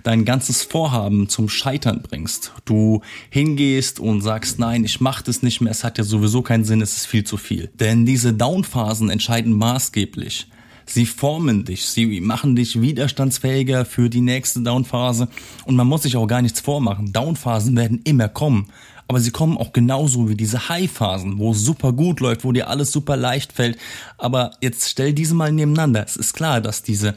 dein 0.03 0.23
ganzes 0.23 0.63
Vorhaben 0.63 1.27
zum 1.27 1.49
Scheitern 1.49 2.01
bringst. 2.01 2.53
Du 2.63 3.01
hingehst 3.29 3.99
und 3.99 4.21
sagst, 4.21 4.57
nein, 4.57 4.85
ich 4.85 5.01
mach 5.01 5.21
das 5.21 5.43
nicht 5.43 5.59
mehr, 5.59 5.71
es 5.71 5.83
hat 5.83 5.97
ja 5.97 6.05
sowieso 6.05 6.43
keinen 6.43 6.63
Sinn, 6.63 6.79
es 6.79 6.95
ist 6.95 7.07
viel 7.07 7.25
zu 7.25 7.35
viel. 7.35 7.71
Denn 7.77 8.05
diese 8.05 8.31
Downphasen 8.31 9.09
entscheiden 9.09 9.51
maßgeblich, 9.57 10.47
Sie 10.85 11.05
formen 11.05 11.65
dich, 11.65 11.85
sie 11.85 12.19
machen 12.21 12.55
dich 12.55 12.81
widerstandsfähiger 12.81 13.85
für 13.85 14.09
die 14.09 14.21
nächste 14.21 14.61
Downphase 14.61 15.27
und 15.65 15.75
man 15.75 15.87
muss 15.87 16.03
sich 16.03 16.17
auch 16.17 16.27
gar 16.27 16.41
nichts 16.41 16.59
vormachen. 16.59 17.13
Downphasen 17.13 17.75
werden 17.75 18.01
immer 18.03 18.27
kommen, 18.27 18.67
aber 19.07 19.19
sie 19.19 19.31
kommen 19.31 19.57
auch 19.57 19.73
genauso 19.73 20.29
wie 20.29 20.35
diese 20.35 20.69
High-Phasen, 20.69 21.37
wo 21.37 21.51
es 21.51 21.61
super 21.61 21.93
gut 21.93 22.19
läuft, 22.19 22.43
wo 22.43 22.51
dir 22.51 22.69
alles 22.69 22.91
super 22.91 23.17
leicht 23.17 23.53
fällt. 23.53 23.77
Aber 24.17 24.51
jetzt 24.61 24.89
stell 24.89 25.13
diese 25.13 25.35
mal 25.35 25.51
nebeneinander. 25.51 26.03
Es 26.05 26.15
ist 26.15 26.33
klar, 26.33 26.61
dass 26.61 26.83
diese 26.83 27.15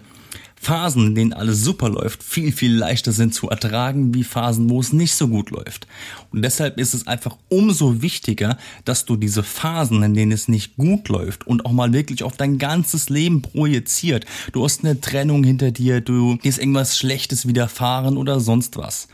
Phasen, 0.59 1.09
in 1.09 1.15
denen 1.15 1.33
alles 1.33 1.63
super 1.63 1.89
läuft, 1.89 2.23
viel, 2.23 2.51
viel 2.51 2.75
leichter 2.75 3.13
sind 3.13 3.35
zu 3.35 3.49
ertragen 3.49 4.15
wie 4.15 4.25
Phasen, 4.25 4.69
wo 4.69 4.81
es 4.81 4.93
nicht 4.93 5.15
so 5.15 5.29
gut 5.29 5.51
läuft. 5.51 5.87
Und 6.33 6.43
deshalb 6.43 6.79
ist 6.79 6.95
es 6.95 7.07
einfach 7.07 7.37
umso 7.49 8.03
wichtiger, 8.03 8.59
dass 8.85 9.05
du 9.05 9.17
diese 9.17 9.43
Phasen, 9.43 10.03
in 10.03 10.15
denen 10.15 10.33
es 10.33 10.49
nicht 10.49 10.77
gut 10.77 11.09
läuft 11.09 11.47
und 11.47 11.67
auch 11.67 11.73
mal 11.73 11.93
wirklich 11.93 12.25
auf 12.25 12.37
dein 12.37 12.59
ganzes 12.59 13.09
Leben 13.11 13.43
projiziert. 13.43 14.25
Du 14.53 14.65
hast 14.65 14.85
eine 14.85 15.01
Trennung 15.01 15.45
hinter 15.45 15.71
dir, 15.71 16.01
du 16.01 16.39
ist 16.43 16.59
irgendwas 16.59 16.99
Schlechtes 16.99 17.47
widerfahren 17.47 18.17
oder 18.17 18.41
sonst 18.41 18.77
was 18.77 19.09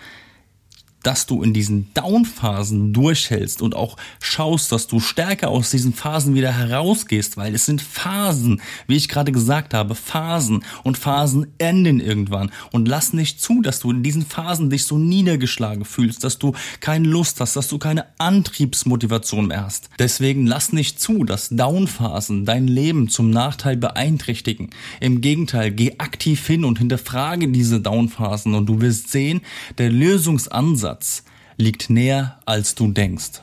dass 1.02 1.26
du 1.26 1.42
in 1.42 1.52
diesen 1.52 1.92
Down-Phasen 1.94 2.92
durchhältst 2.92 3.62
und 3.62 3.74
auch 3.74 3.96
schaust, 4.20 4.72
dass 4.72 4.86
du 4.86 5.00
stärker 5.00 5.48
aus 5.48 5.70
diesen 5.70 5.92
Phasen 5.92 6.34
wieder 6.34 6.52
herausgehst, 6.52 7.36
weil 7.36 7.54
es 7.54 7.66
sind 7.66 7.82
Phasen, 7.82 8.60
wie 8.86 8.96
ich 8.96 9.08
gerade 9.08 9.32
gesagt 9.32 9.74
habe, 9.74 9.94
Phasen 9.94 10.64
und 10.82 10.98
Phasen 10.98 11.46
enden 11.58 12.00
irgendwann 12.00 12.50
und 12.70 12.88
lass 12.88 13.12
nicht 13.12 13.40
zu, 13.40 13.62
dass 13.62 13.80
du 13.80 13.90
in 13.90 14.02
diesen 14.02 14.24
Phasen 14.24 14.70
dich 14.70 14.84
so 14.84 14.98
niedergeschlagen 14.98 15.84
fühlst, 15.84 16.24
dass 16.24 16.38
du 16.38 16.52
keine 16.80 17.08
Lust 17.08 17.40
hast, 17.40 17.56
dass 17.56 17.68
du 17.68 17.78
keine 17.78 18.06
Antriebsmotivation 18.18 19.48
mehr 19.48 19.64
hast. 19.64 19.90
Deswegen 19.98 20.46
lass 20.46 20.72
nicht 20.72 21.00
zu, 21.00 21.24
dass 21.24 21.48
Down-Phasen 21.50 22.44
dein 22.44 22.68
Leben 22.68 23.08
zum 23.08 23.30
Nachteil 23.30 23.76
beeinträchtigen. 23.76 24.70
Im 25.00 25.20
Gegenteil, 25.20 25.70
geh 25.70 25.98
aktiv 25.98 26.46
hin 26.46 26.64
und 26.64 26.78
hinterfrage 26.78 27.48
diese 27.48 27.80
Down-Phasen 27.80 28.54
und 28.54 28.66
du 28.66 28.80
wirst 28.80 29.10
sehen, 29.10 29.40
der 29.78 29.90
Lösungsansatz 29.90 30.91
Ansatz 30.92 31.24
liegt 31.56 31.90
näher, 31.90 32.38
als 32.44 32.74
du 32.74 32.90
denkst. 32.92 33.42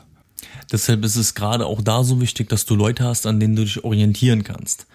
Deshalb 0.70 1.04
ist 1.04 1.16
es 1.16 1.34
gerade 1.34 1.66
auch 1.66 1.82
da 1.82 2.04
so 2.04 2.20
wichtig, 2.20 2.48
dass 2.48 2.64
du 2.64 2.76
Leute 2.76 3.04
hast, 3.04 3.26
an 3.26 3.40
denen 3.40 3.56
du 3.56 3.64
dich 3.64 3.82
orientieren 3.82 4.44
kannst. 4.44 4.86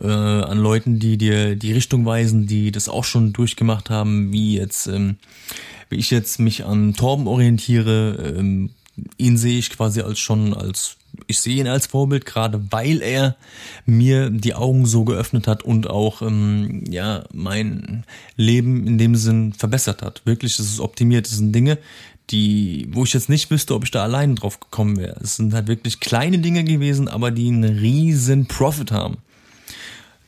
Äh, 0.00 0.06
an 0.06 0.58
Leuten, 0.58 0.98
die 0.98 1.18
dir 1.18 1.56
die 1.56 1.72
Richtung 1.72 2.06
weisen, 2.06 2.46
die 2.46 2.70
das 2.70 2.88
auch 2.88 3.04
schon 3.04 3.34
durchgemacht 3.34 3.90
haben, 3.90 4.32
wie 4.32 4.56
jetzt, 4.56 4.86
ähm, 4.86 5.16
wie 5.90 5.96
ich 5.96 6.10
jetzt 6.10 6.38
mich 6.38 6.64
an 6.64 6.94
Torben 6.94 7.26
orientiere. 7.26 8.34
Ähm, 8.38 8.70
ihn 9.18 9.36
sehe 9.36 9.58
ich 9.58 9.70
quasi 9.70 10.00
als 10.00 10.18
schon 10.18 10.54
als 10.54 10.96
ich 11.26 11.40
sehe 11.40 11.56
ihn 11.56 11.68
als 11.68 11.86
Vorbild, 11.86 12.26
gerade 12.26 12.60
weil 12.70 13.02
er 13.02 13.36
mir 13.86 14.30
die 14.30 14.54
Augen 14.54 14.86
so 14.86 15.04
geöffnet 15.04 15.46
hat 15.46 15.62
und 15.62 15.88
auch 15.88 16.22
ähm, 16.22 16.84
ja 16.90 17.24
mein 17.32 18.04
Leben 18.36 18.86
in 18.86 18.98
dem 18.98 19.16
Sinn 19.16 19.52
verbessert 19.52 20.02
hat. 20.02 20.22
Wirklich, 20.24 20.58
es 20.58 20.66
ist 20.66 20.80
optimiert. 20.80 21.26
Es 21.26 21.36
sind 21.36 21.52
Dinge, 21.52 21.78
die, 22.30 22.88
wo 22.92 23.04
ich 23.04 23.12
jetzt 23.12 23.28
nicht 23.28 23.50
wüsste, 23.50 23.74
ob 23.74 23.84
ich 23.84 23.90
da 23.90 24.02
alleine 24.02 24.34
drauf 24.34 24.60
gekommen 24.60 24.96
wäre. 24.96 25.18
Es 25.22 25.36
sind 25.36 25.52
halt 25.52 25.66
wirklich 25.66 26.00
kleine 26.00 26.38
Dinge 26.38 26.64
gewesen, 26.64 27.08
aber 27.08 27.30
die 27.30 27.48
einen 27.48 27.78
riesen 27.78 28.46
Profit 28.46 28.92
haben. 28.92 29.18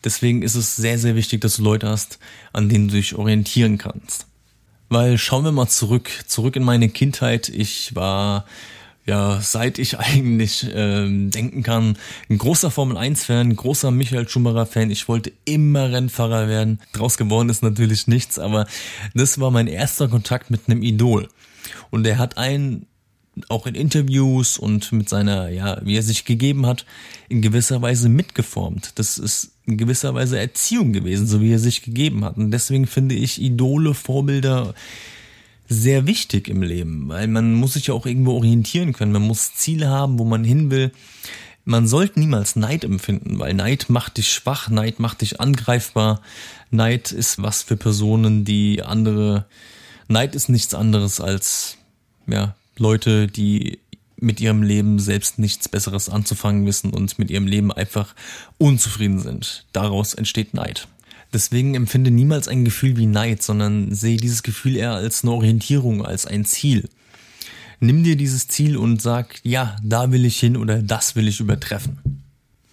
Deswegen 0.04 0.42
ist 0.42 0.56
es 0.56 0.74
sehr, 0.74 0.98
sehr 0.98 1.14
wichtig, 1.14 1.40
dass 1.40 1.56
du 1.56 1.62
Leute 1.62 1.88
hast, 1.88 2.18
an 2.52 2.68
denen 2.68 2.88
du 2.88 2.94
dich 2.94 3.14
orientieren 3.14 3.78
kannst. 3.78 4.26
Weil 4.88 5.16
schauen 5.16 5.44
wir 5.44 5.52
mal 5.52 5.68
zurück, 5.68 6.10
zurück 6.26 6.56
in 6.56 6.64
meine 6.64 6.88
Kindheit. 6.88 7.48
Ich 7.48 7.94
war 7.94 8.46
ja, 9.06 9.40
seit 9.40 9.78
ich 9.78 9.98
eigentlich 9.98 10.68
ähm, 10.74 11.30
denken 11.30 11.62
kann, 11.62 11.96
ein 12.28 12.38
großer 12.38 12.70
Formel 12.70 12.96
1-Fan, 12.96 13.56
großer 13.56 13.90
Michael 13.90 14.28
Schumacher-Fan. 14.28 14.90
Ich 14.90 15.08
wollte 15.08 15.32
immer 15.44 15.92
Rennfahrer 15.92 16.48
werden. 16.48 16.80
Draus 16.92 17.16
geworden 17.16 17.48
ist 17.48 17.62
natürlich 17.62 18.06
nichts, 18.06 18.38
aber 18.38 18.66
das 19.14 19.40
war 19.40 19.50
mein 19.50 19.66
erster 19.66 20.08
Kontakt 20.08 20.50
mit 20.50 20.68
einem 20.68 20.82
Idol. 20.82 21.28
Und 21.90 22.06
er 22.06 22.18
hat 22.18 22.38
einen 22.38 22.86
auch 23.48 23.66
in 23.66 23.74
Interviews 23.74 24.58
und 24.58 24.92
mit 24.92 25.08
seiner, 25.08 25.48
ja, 25.48 25.80
wie 25.82 25.96
er 25.96 26.02
sich 26.02 26.24
gegeben 26.24 26.66
hat, 26.66 26.84
in 27.28 27.40
gewisser 27.40 27.80
Weise 27.80 28.08
mitgeformt. 28.08 28.92
Das 28.96 29.18
ist 29.18 29.52
in 29.64 29.78
gewisser 29.78 30.14
Weise 30.14 30.38
Erziehung 30.38 30.92
gewesen, 30.92 31.26
so 31.26 31.40
wie 31.40 31.52
er 31.52 31.58
sich 31.58 31.82
gegeben 31.82 32.24
hat. 32.24 32.36
Und 32.36 32.50
deswegen 32.50 32.86
finde 32.86 33.14
ich 33.14 33.40
Idole, 33.40 33.94
Vorbilder 33.94 34.74
sehr 35.72 36.06
wichtig 36.06 36.48
im 36.48 36.62
Leben, 36.62 37.08
weil 37.08 37.28
man 37.28 37.54
muss 37.54 37.74
sich 37.74 37.88
ja 37.88 37.94
auch 37.94 38.06
irgendwo 38.06 38.32
orientieren 38.32 38.92
können. 38.92 39.12
Man 39.12 39.22
muss 39.22 39.54
Ziele 39.54 39.88
haben, 39.88 40.18
wo 40.18 40.24
man 40.24 40.44
hin 40.44 40.70
will. 40.70 40.92
Man 41.64 41.86
sollte 41.86 42.18
niemals 42.18 42.56
Neid 42.56 42.84
empfinden, 42.84 43.38
weil 43.38 43.54
Neid 43.54 43.86
macht 43.88 44.16
dich 44.16 44.32
schwach, 44.32 44.68
Neid 44.68 44.98
macht 44.98 45.20
dich 45.20 45.40
angreifbar. 45.40 46.20
Neid 46.70 47.12
ist 47.12 47.40
was 47.40 47.62
für 47.62 47.76
Personen, 47.76 48.44
die 48.44 48.82
andere. 48.82 49.46
Neid 50.08 50.34
ist 50.34 50.48
nichts 50.48 50.74
anderes 50.74 51.20
als 51.20 51.78
ja 52.26 52.54
Leute, 52.76 53.28
die 53.28 53.78
mit 54.16 54.40
ihrem 54.40 54.62
Leben 54.62 54.98
selbst 54.98 55.38
nichts 55.38 55.68
Besseres 55.68 56.08
anzufangen 56.08 56.64
wissen 56.66 56.92
und 56.92 57.18
mit 57.18 57.30
ihrem 57.30 57.46
Leben 57.46 57.72
einfach 57.72 58.14
unzufrieden 58.58 59.18
sind. 59.18 59.66
Daraus 59.72 60.14
entsteht 60.14 60.54
Neid. 60.54 60.88
Deswegen 61.32 61.74
empfinde 61.74 62.10
niemals 62.10 62.48
ein 62.48 62.64
Gefühl 62.64 62.96
wie 62.96 63.06
Neid, 63.06 63.42
sondern 63.42 63.94
sehe 63.94 64.18
dieses 64.18 64.42
Gefühl 64.42 64.76
eher 64.76 64.92
als 64.92 65.22
eine 65.22 65.32
Orientierung, 65.32 66.04
als 66.04 66.26
ein 66.26 66.44
Ziel. 66.44 66.88
Nimm 67.80 68.04
dir 68.04 68.16
dieses 68.16 68.48
Ziel 68.48 68.76
und 68.76 69.02
sag, 69.02 69.40
ja, 69.42 69.76
da 69.82 70.12
will 70.12 70.24
ich 70.24 70.38
hin 70.38 70.56
oder 70.56 70.82
das 70.82 71.16
will 71.16 71.26
ich 71.26 71.40
übertreffen. 71.40 71.98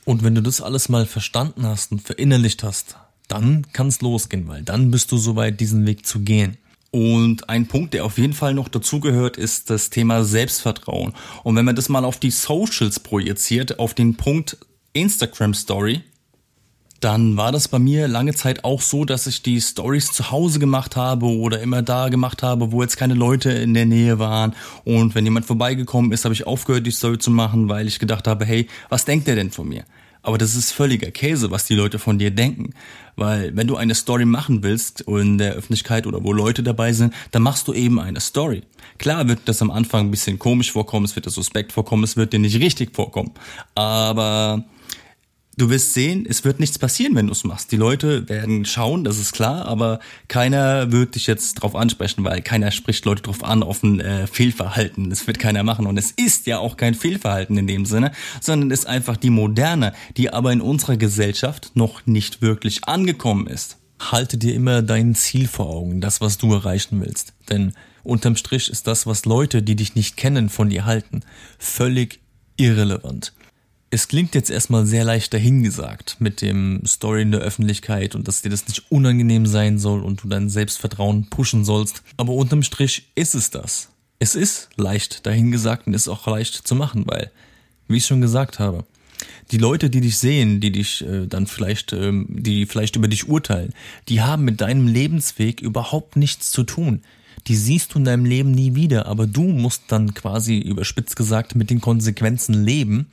Und 0.06 0.24
wenn 0.24 0.36
du 0.36 0.42
das 0.42 0.62
alles 0.62 0.90
mal 0.90 1.06
verstanden 1.06 1.66
hast 1.66 1.92
und 1.92 2.02
verinnerlicht 2.02 2.64
hast, 2.64 2.98
dann 3.28 3.66
kann 3.74 3.88
es 3.88 4.02
losgehen, 4.02 4.48
weil 4.48 4.64
dann 4.64 4.92
bist 4.92 5.12
du 5.12 5.18
soweit, 5.18 5.60
diesen 5.60 5.86
Weg 5.86 6.06
zu 6.06 6.20
gehen. 6.20 6.58
Und 6.92 7.50
ein 7.50 7.68
Punkt, 7.68 7.94
der 7.94 8.04
auf 8.04 8.18
jeden 8.18 8.34
Fall 8.34 8.54
noch 8.54 8.68
dazugehört, 8.68 9.38
ist 9.38 9.70
das 9.70 9.92
Thema 9.92 10.24
Selbstvertrauen. 10.24 11.14
Und 11.44 11.56
wenn 11.56 11.66
man 11.66 11.76
das 11.76 11.90
mal 11.90 12.06
auf 12.06 12.18
die 12.18 12.32
Socials 12.32 13.00
projiziert, 13.00 13.80
auf 13.80 13.94
den 13.94 14.16
Punkt 14.16 14.58
Instagram 14.94 15.54
Story, 15.54 16.02
dann 17.00 17.38
war 17.38 17.52
das 17.52 17.68
bei 17.68 17.80
mir 17.80 18.08
lange 18.08 18.34
Zeit 18.34 18.64
auch 18.64 18.82
so, 18.82 19.06
dass 19.06 19.28
ich 19.28 19.42
die 19.42 19.62
Stories 19.62 20.12
zu 20.12 20.32
Hause 20.32 20.60
gemacht 20.60 20.96
habe 20.96 21.26
oder 21.28 21.62
immer 21.62 21.82
da 21.82 22.10
gemacht 22.10 22.44
habe, 22.44 22.72
wo 22.72 22.82
jetzt 22.82 22.98
keine 22.98 23.14
Leute 23.14 23.52
in 23.52 23.74
der 23.74 23.86
Nähe 23.86 24.20
waren. 24.20 24.54
Und 24.84 25.16
wenn 25.16 25.26
jemand 25.26 25.46
vorbeigekommen 25.46 26.12
ist, 26.12 26.26
habe 26.26 26.34
ich 26.34 26.46
aufgehört, 26.46 26.86
die 26.86 26.92
Story 26.92 27.18
zu 27.18 27.32
machen, 27.32 27.70
weil 27.70 27.88
ich 27.88 28.00
gedacht 28.00 28.28
habe, 28.28 28.46
hey, 28.46 28.68
was 28.90 29.06
denkt 29.06 29.28
der 29.28 29.36
denn 29.36 29.52
von 29.52 29.68
mir? 29.68 29.86
Aber 30.22 30.38
das 30.38 30.56
ist 30.56 30.72
völliger 30.72 31.12
Käse, 31.12 31.50
was 31.50 31.66
die 31.66 31.76
Leute 31.76 31.98
von 31.98 32.20
dir 32.20 32.32
denken. 32.32 32.74
Weil 33.16 33.56
wenn 33.56 33.68
du 33.68 33.78
eine 33.78 33.96
Story 33.96 34.26
machen 34.26 34.64
willst 34.64 35.02
in 35.02 35.38
der 35.38 35.54
Öffentlichkeit 35.54 36.06
oder 36.06 36.24
wo 36.24 36.34
Leute 36.34 36.62
dabei 36.62 36.92
sind, 36.92 37.14
dann 37.32 37.42
machst 37.42 37.68
du 37.70 37.74
eben 37.74 38.00
eine 38.00 38.20
Story. 38.20 38.64
Klar 38.98 39.30
wird 39.30 39.40
das 39.46 39.62
am 39.62 39.72
Anfang 39.72 40.08
ein 40.08 40.12
bisschen 40.12 40.38
komisch 40.38 40.74
vorkommen, 40.74 41.06
es 41.06 41.16
wird 41.16 41.26
dir 41.26 41.32
suspekt 41.32 41.72
vorkommen, 41.72 42.04
es 42.04 42.18
wird 42.18 42.34
dir 42.34 42.40
nicht 42.40 42.60
richtig 42.60 42.94
vorkommen. 42.94 43.32
Aber 43.76 44.66
du 45.60 45.70
wirst 45.70 45.94
sehen, 45.94 46.26
es 46.28 46.46
wird 46.46 46.60
nichts 46.60 46.80
passieren, 46.80 47.16
wenn 47.16 47.28
du 47.28 47.34
es 47.34 47.44
machst. 47.44 47.72
Die 47.72 47.78
Leute 47.78 48.28
werden 48.30 48.66
schauen, 48.66 49.04
das 49.04 49.20
ist 49.20 49.34
klar, 49.34 49.66
aber 49.66 50.00
keiner 50.28 50.92
wird 50.92 51.16
dich 51.16 51.28
jetzt 51.28 51.56
drauf 51.56 51.76
ansprechen, 51.76 52.24
weil 52.24 52.42
keiner 52.42 52.72
spricht 52.72 53.06
Leute 53.06 53.24
drauf 53.24 53.44
an, 53.44 53.62
auf 53.62 53.84
ein 53.84 54.00
äh, 54.00 54.26
Fehlverhalten. 54.28 55.10
Das 55.10 55.28
wird 55.28 55.38
keiner 55.38 55.64
machen. 55.64 55.86
Und 55.86 55.98
es 55.98 56.12
ist 56.12 56.48
ja 56.48 56.60
auch 56.60 56.78
kein 56.78 56.96
Fehlverhalten 56.96 57.58
in 57.58 57.68
dem 57.68 57.86
Sinne, 57.86 58.12
sondern 58.42 58.72
ist 58.72 58.88
einfach 58.88 59.18
die 59.18 59.30
moderne, 59.30 59.94
die 60.18 60.32
aber 60.32 60.54
in 60.54 60.62
unserer 60.62 60.98
Gesellschaft 60.98 61.72
noch 61.76 62.06
nicht 62.06 62.42
wirklich 62.42 62.86
angekommen 62.86 63.48
ist. 63.48 63.78
Halte 64.00 64.38
dir 64.38 64.56
immer 64.56 64.82
dein 64.82 65.14
Ziel 65.14 65.48
vor 65.48 65.68
Augen, 65.68 66.00
das, 66.00 66.22
was 66.22 66.38
du 66.38 66.54
erreichen 66.54 67.02
willst. 67.02 67.34
Denn 67.50 67.74
unterm 68.04 68.38
Strich 68.38 68.70
ist 68.70 68.88
das, 68.88 69.06
was 69.06 69.26
Leute, 69.26 69.62
die 69.62 69.76
dich 69.76 69.96
nicht 69.96 70.16
kennen, 70.16 70.48
von 70.48 70.70
dir 70.70 70.86
halten, 70.86 71.22
völlig 71.58 72.22
irrelevant. 72.56 73.34
Es 73.92 74.08
klingt 74.08 74.36
jetzt 74.36 74.52
erstmal 74.52 74.86
sehr 74.86 75.04
leicht 75.04 75.34
dahingesagt 75.34 76.18
mit 76.20 76.42
dem 76.42 76.84
Story 76.86 77.24
in 77.24 77.32
der 77.32 77.42
Öffentlichkeit 77.42 78.14
und 78.14 78.28
dass 78.28 78.44
dir 78.44 78.50
das 78.50 78.68
nicht 78.68 78.92
unangenehm 78.92 79.48
sein 79.48 79.80
soll 79.80 80.04
und 80.04 80.24
du 80.24 80.28
dein 80.28 80.50
Selbstvertrauen 80.50 81.30
pushen 81.32 81.66
sollst. 81.66 82.04
Aber 82.16 82.34
unterm 82.34 82.62
Strich 82.62 83.10
ist 83.16 83.34
es 83.34 83.50
das. 83.50 83.90
Es 84.20 84.36
ist 84.36 84.70
leicht 84.76 85.26
dahingesagt 85.26 85.88
und 85.88 85.96
ist 85.96 86.08
auch 86.08 86.28
leicht 86.28 86.68
zu 86.68 86.76
machen, 86.76 87.06
weil, 87.08 87.32
wie 87.88 87.98
ich 87.98 88.06
schon 88.06 88.22
gesagt 88.22 88.60
habe, 88.60 88.86
die 89.52 89.58
Leute, 89.58 89.90
die 89.90 90.02
dich 90.02 90.18
sehen, 90.18 90.60
die 90.60 90.72
dich 90.72 91.04
äh, 91.06 91.26
dann 91.26 91.48
vielleicht, 91.48 91.92
ähm, 91.94 92.28
die 92.30 92.68
vielleicht 92.68 92.96
über 92.96 93.08
dich 93.08 93.28
urteilen, 93.28 93.74
die 94.08 94.22
haben 94.22 94.46
mit 94.46 94.62
deinem 94.62 94.88
Lebensweg 94.88 95.62
überhaupt 95.62 96.16
nichts 96.16 96.52
zu 96.52 96.64
tun. 96.64 97.02
Die 97.48 97.56
siehst 97.56 97.94
du 97.94 98.00
in 98.00 98.06
deinem 98.06 98.26
Leben 98.26 98.52
nie 98.52 98.76
wieder, 98.76 99.06
aber 99.06 99.26
du 99.28 99.44
musst 99.44 99.84
dann 99.88 100.14
quasi 100.14 100.58
überspitzt 100.58 101.16
gesagt 101.16 101.56
mit 101.56 101.70
den 101.70 101.82
Konsequenzen 101.82 102.54
leben 102.54 103.08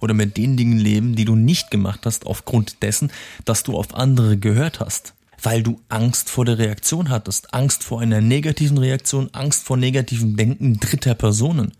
oder 0.00 0.14
mit 0.14 0.36
den 0.36 0.56
Dingen 0.56 0.78
leben, 0.78 1.14
die 1.14 1.24
du 1.24 1.36
nicht 1.36 1.70
gemacht 1.70 2.00
hast 2.04 2.26
aufgrund 2.26 2.82
dessen, 2.82 3.10
dass 3.44 3.62
du 3.62 3.76
auf 3.76 3.94
andere 3.94 4.36
gehört 4.36 4.80
hast. 4.80 5.14
Weil 5.40 5.62
du 5.62 5.80
Angst 5.88 6.30
vor 6.30 6.44
der 6.44 6.58
Reaktion 6.58 7.10
hattest, 7.10 7.54
Angst 7.54 7.84
vor 7.84 8.00
einer 8.00 8.20
negativen 8.20 8.78
Reaktion, 8.78 9.30
Angst 9.32 9.64
vor 9.64 9.76
negativem 9.76 10.36
Denken 10.36 10.80
dritter 10.80 11.14
Personen. 11.14 11.72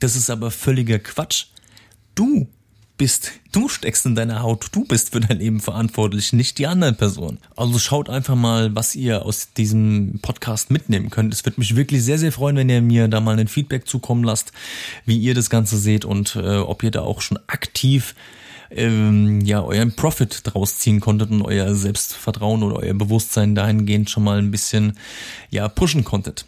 Das 0.00 0.16
ist 0.16 0.30
aber 0.30 0.50
völliger 0.50 0.98
Quatsch. 0.98 1.46
Du 2.16 2.48
bist, 2.98 3.32
du 3.52 3.68
steckst 3.68 4.04
in 4.04 4.14
deiner 4.14 4.42
Haut, 4.42 4.66
du 4.72 4.84
bist 4.84 5.12
für 5.12 5.20
dein 5.20 5.38
Leben 5.38 5.60
verantwortlich, 5.60 6.32
nicht 6.32 6.58
die 6.58 6.66
anderen 6.66 6.96
Personen. 6.96 7.38
Also 7.56 7.78
schaut 7.78 8.10
einfach 8.10 8.34
mal, 8.34 8.74
was 8.74 8.94
ihr 8.94 9.24
aus 9.24 9.52
diesem 9.54 10.18
Podcast 10.20 10.70
mitnehmen 10.70 11.08
könnt. 11.08 11.32
Es 11.32 11.44
würde 11.46 11.60
mich 11.60 11.76
wirklich 11.76 12.02
sehr, 12.04 12.18
sehr 12.18 12.32
freuen, 12.32 12.56
wenn 12.56 12.68
ihr 12.68 12.82
mir 12.82 13.08
da 13.08 13.20
mal 13.20 13.38
ein 13.38 13.48
Feedback 13.48 13.88
zukommen 13.88 14.24
lasst, 14.24 14.52
wie 15.06 15.16
ihr 15.16 15.34
das 15.34 15.48
Ganze 15.48 15.78
seht 15.78 16.04
und 16.04 16.36
äh, 16.36 16.58
ob 16.58 16.82
ihr 16.82 16.90
da 16.90 17.02
auch 17.02 17.22
schon 17.22 17.38
aktiv 17.46 18.14
ähm, 18.70 19.40
ja 19.40 19.62
euren 19.62 19.96
Profit 19.96 20.40
draus 20.44 20.78
ziehen 20.78 21.00
konntet 21.00 21.30
und 21.30 21.42
euer 21.42 21.74
Selbstvertrauen 21.74 22.62
oder 22.62 22.76
euer 22.76 22.94
Bewusstsein 22.94 23.54
dahingehend 23.54 24.10
schon 24.10 24.24
mal 24.24 24.38
ein 24.38 24.50
bisschen 24.50 24.98
ja 25.50 25.68
pushen 25.68 26.04
konntet. 26.04 26.44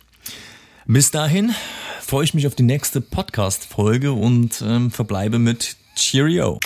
Bis 0.86 1.10
dahin 1.10 1.54
freue 2.00 2.24
ich 2.24 2.34
mich 2.34 2.46
auf 2.46 2.56
die 2.56 2.64
nächste 2.64 3.00
Podcast-Folge 3.00 4.12
und 4.12 4.62
ähm, 4.66 4.90
verbleibe 4.90 5.38
mit 5.38 5.76
Cheerio. 6.00 6.58